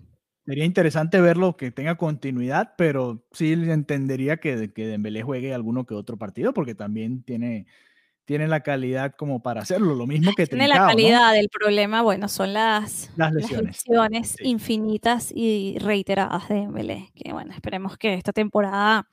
Sería 0.44 0.66
interesante 0.66 1.18
verlo 1.20 1.56
que 1.56 1.70
tenga 1.70 1.96
continuidad, 1.96 2.74
pero 2.76 3.24
sí 3.32 3.52
entendería 3.52 4.36
que, 4.36 4.70
que 4.70 4.86
Dembélé 4.86 5.22
juegue 5.22 5.54
alguno 5.54 5.86
que 5.86 5.94
otro 5.94 6.18
partido, 6.18 6.52
porque 6.52 6.74
también 6.74 7.22
tiene, 7.22 7.66
tiene 8.30 8.46
la 8.46 8.60
calidad 8.60 9.12
como 9.16 9.42
para 9.42 9.62
hacerlo, 9.62 9.96
lo 9.96 10.06
mismo 10.06 10.32
que 10.36 10.46
Tiene 10.46 10.68
la 10.68 10.76
calidad, 10.76 11.32
del 11.32 11.48
problema, 11.48 12.00
bueno, 12.02 12.28
son 12.28 12.52
las, 12.52 13.10
las 13.16 13.32
lesiones, 13.32 14.36
infinitas 14.40 15.32
y 15.34 15.76
reiteradas 15.80 16.48
de 16.48 16.54
Dembélé, 16.54 17.10
que 17.16 17.32
bueno, 17.32 17.52
esperemos 17.52 17.98
que 17.98 18.14
esta 18.14 18.32
temporada 18.32 19.08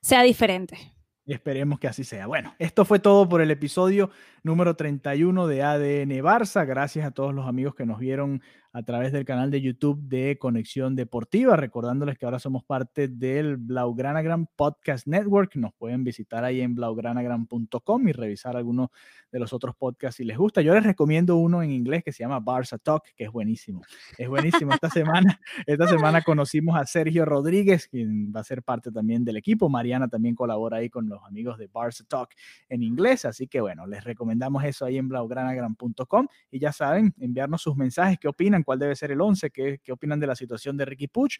sea 0.00 0.22
diferente. 0.22 0.78
Y 1.24 1.32
esperemos 1.32 1.80
que 1.80 1.88
así 1.88 2.04
sea. 2.04 2.28
Bueno, 2.28 2.54
esto 2.60 2.84
fue 2.84 3.00
todo 3.00 3.28
por 3.28 3.40
el 3.40 3.50
episodio 3.50 4.10
número 4.44 4.76
31 4.76 5.48
de 5.48 5.64
ADN 5.64 6.10
Barça. 6.22 6.64
Gracias 6.64 7.04
a 7.04 7.10
todos 7.10 7.34
los 7.34 7.48
amigos 7.48 7.74
que 7.74 7.84
nos 7.84 7.98
vieron 7.98 8.42
a 8.76 8.82
través 8.82 9.10
del 9.10 9.24
canal 9.24 9.50
de 9.50 9.62
YouTube 9.62 10.02
de 10.02 10.36
Conexión 10.38 10.96
Deportiva, 10.96 11.56
recordándoles 11.56 12.18
que 12.18 12.26
ahora 12.26 12.38
somos 12.38 12.62
parte 12.62 13.08
del 13.08 13.56
Blaugranagram 13.56 14.48
Podcast 14.54 15.06
Network. 15.06 15.56
Nos 15.56 15.72
pueden 15.72 16.04
visitar 16.04 16.44
ahí 16.44 16.60
en 16.60 16.74
blaugranagram.com 16.74 18.08
y 18.08 18.12
revisar 18.12 18.54
algunos 18.54 18.90
de 19.32 19.38
los 19.38 19.54
otros 19.54 19.74
podcasts 19.76 20.18
si 20.18 20.24
les 20.24 20.36
gusta. 20.36 20.60
Yo 20.60 20.74
les 20.74 20.84
recomiendo 20.84 21.36
uno 21.36 21.62
en 21.62 21.70
inglés 21.70 22.04
que 22.04 22.12
se 22.12 22.22
llama 22.22 22.38
Barça 22.38 22.78
Talk, 22.78 23.02
que 23.16 23.24
es 23.24 23.32
buenísimo. 23.32 23.80
Es 24.18 24.28
buenísimo. 24.28 24.74
Esta 24.74 24.90
semana, 24.90 25.40
esta 25.66 25.88
semana 25.88 26.20
conocimos 26.20 26.76
a 26.76 26.84
Sergio 26.84 27.24
Rodríguez, 27.24 27.88
quien 27.88 28.30
va 28.30 28.40
a 28.40 28.44
ser 28.44 28.62
parte 28.62 28.92
también 28.92 29.24
del 29.24 29.38
equipo. 29.38 29.70
Mariana 29.70 30.08
también 30.08 30.34
colabora 30.34 30.76
ahí 30.76 30.90
con 30.90 31.08
los 31.08 31.24
amigos 31.24 31.56
de 31.56 31.70
Barça 31.70 32.06
Talk 32.06 32.34
en 32.68 32.82
inglés. 32.82 33.24
Así 33.24 33.48
que 33.48 33.62
bueno, 33.62 33.86
les 33.86 34.04
recomendamos 34.04 34.62
eso 34.64 34.84
ahí 34.84 34.98
en 34.98 35.08
blaugranagram.com 35.08 36.28
y 36.50 36.58
ya 36.58 36.72
saben, 36.72 37.14
enviarnos 37.18 37.62
sus 37.62 37.74
mensajes, 37.74 38.18
qué 38.18 38.28
opinan 38.28 38.64
cuál 38.66 38.80
debe 38.80 38.96
ser 38.96 39.12
el 39.12 39.20
11, 39.20 39.50
qué, 39.50 39.80
qué 39.82 39.92
opinan 39.92 40.20
de 40.20 40.26
la 40.26 40.34
situación 40.34 40.76
de 40.76 40.84
Ricky 40.84 41.06
Puch 41.06 41.38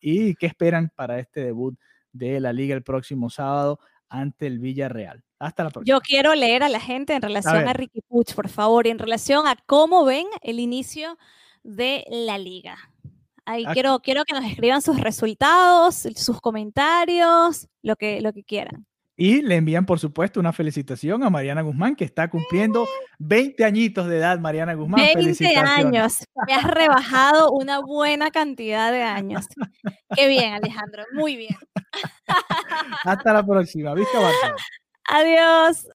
y 0.00 0.34
qué 0.36 0.46
esperan 0.46 0.90
para 0.94 1.18
este 1.18 1.40
debut 1.44 1.76
de 2.12 2.40
la 2.40 2.52
liga 2.52 2.74
el 2.74 2.82
próximo 2.82 3.28
sábado 3.28 3.80
ante 4.08 4.46
el 4.46 4.60
Villarreal. 4.60 5.22
Hasta 5.38 5.64
la 5.64 5.70
próxima. 5.70 5.94
Yo 5.94 6.00
quiero 6.00 6.34
leer 6.34 6.62
a 6.62 6.68
la 6.68 6.80
gente 6.80 7.14
en 7.14 7.22
relación 7.22 7.68
a, 7.68 7.72
Ricky 7.72 8.00
Puch, 8.02 8.34
por 8.34 8.48
favor, 8.48 8.86
y 8.86 8.90
en 8.90 8.98
relación 8.98 9.46
a 9.46 9.56
cómo 9.66 10.04
ven 10.04 10.26
el 10.42 10.60
inicio 10.60 11.18
de 11.62 12.04
la 12.08 12.38
liga. 12.38 12.78
Ahí 13.44 13.64
quiero, 13.72 14.00
quiero 14.00 14.24
que 14.24 14.34
nos 14.34 14.44
escriban 14.44 14.82
sus 14.82 15.00
resultados, 15.00 16.06
sus 16.16 16.40
comentarios, 16.40 17.68
lo 17.82 17.96
que, 17.96 18.20
lo 18.20 18.32
que 18.32 18.44
quieran. 18.44 18.86
Y 19.20 19.42
le 19.42 19.56
envían, 19.56 19.84
por 19.84 19.98
supuesto, 19.98 20.38
una 20.38 20.52
felicitación 20.52 21.24
a 21.24 21.28
Mariana 21.28 21.62
Guzmán, 21.62 21.96
que 21.96 22.04
está 22.04 22.30
cumpliendo 22.30 22.86
20 23.18 23.64
añitos 23.64 24.06
de 24.06 24.18
edad, 24.18 24.38
Mariana 24.38 24.74
Guzmán. 24.74 25.00
20 25.12 25.56
años. 25.56 26.18
Me 26.46 26.54
has 26.54 26.62
rebajado 26.62 27.50
una 27.50 27.80
buena 27.80 28.30
cantidad 28.30 28.92
de 28.92 29.02
años. 29.02 29.48
Qué 30.14 30.28
bien, 30.28 30.54
Alejandro. 30.54 31.02
Muy 31.12 31.34
bien. 31.34 31.56
Hasta 33.04 33.32
la 33.32 33.44
próxima. 33.44 33.92
Vista. 33.92 34.18
Adiós. 35.08 35.88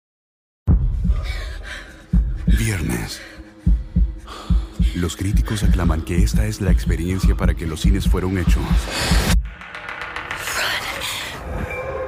Viernes. 2.57 3.21
Los 4.95 5.15
críticos 5.15 5.63
aclaman 5.63 6.01
que 6.01 6.23
esta 6.23 6.47
es 6.47 6.59
la 6.59 6.71
experiencia 6.71 7.35
para 7.35 7.53
que 7.53 7.67
los 7.67 7.81
cines 7.81 8.09
fueron 8.09 8.39
hechos. 8.39 8.63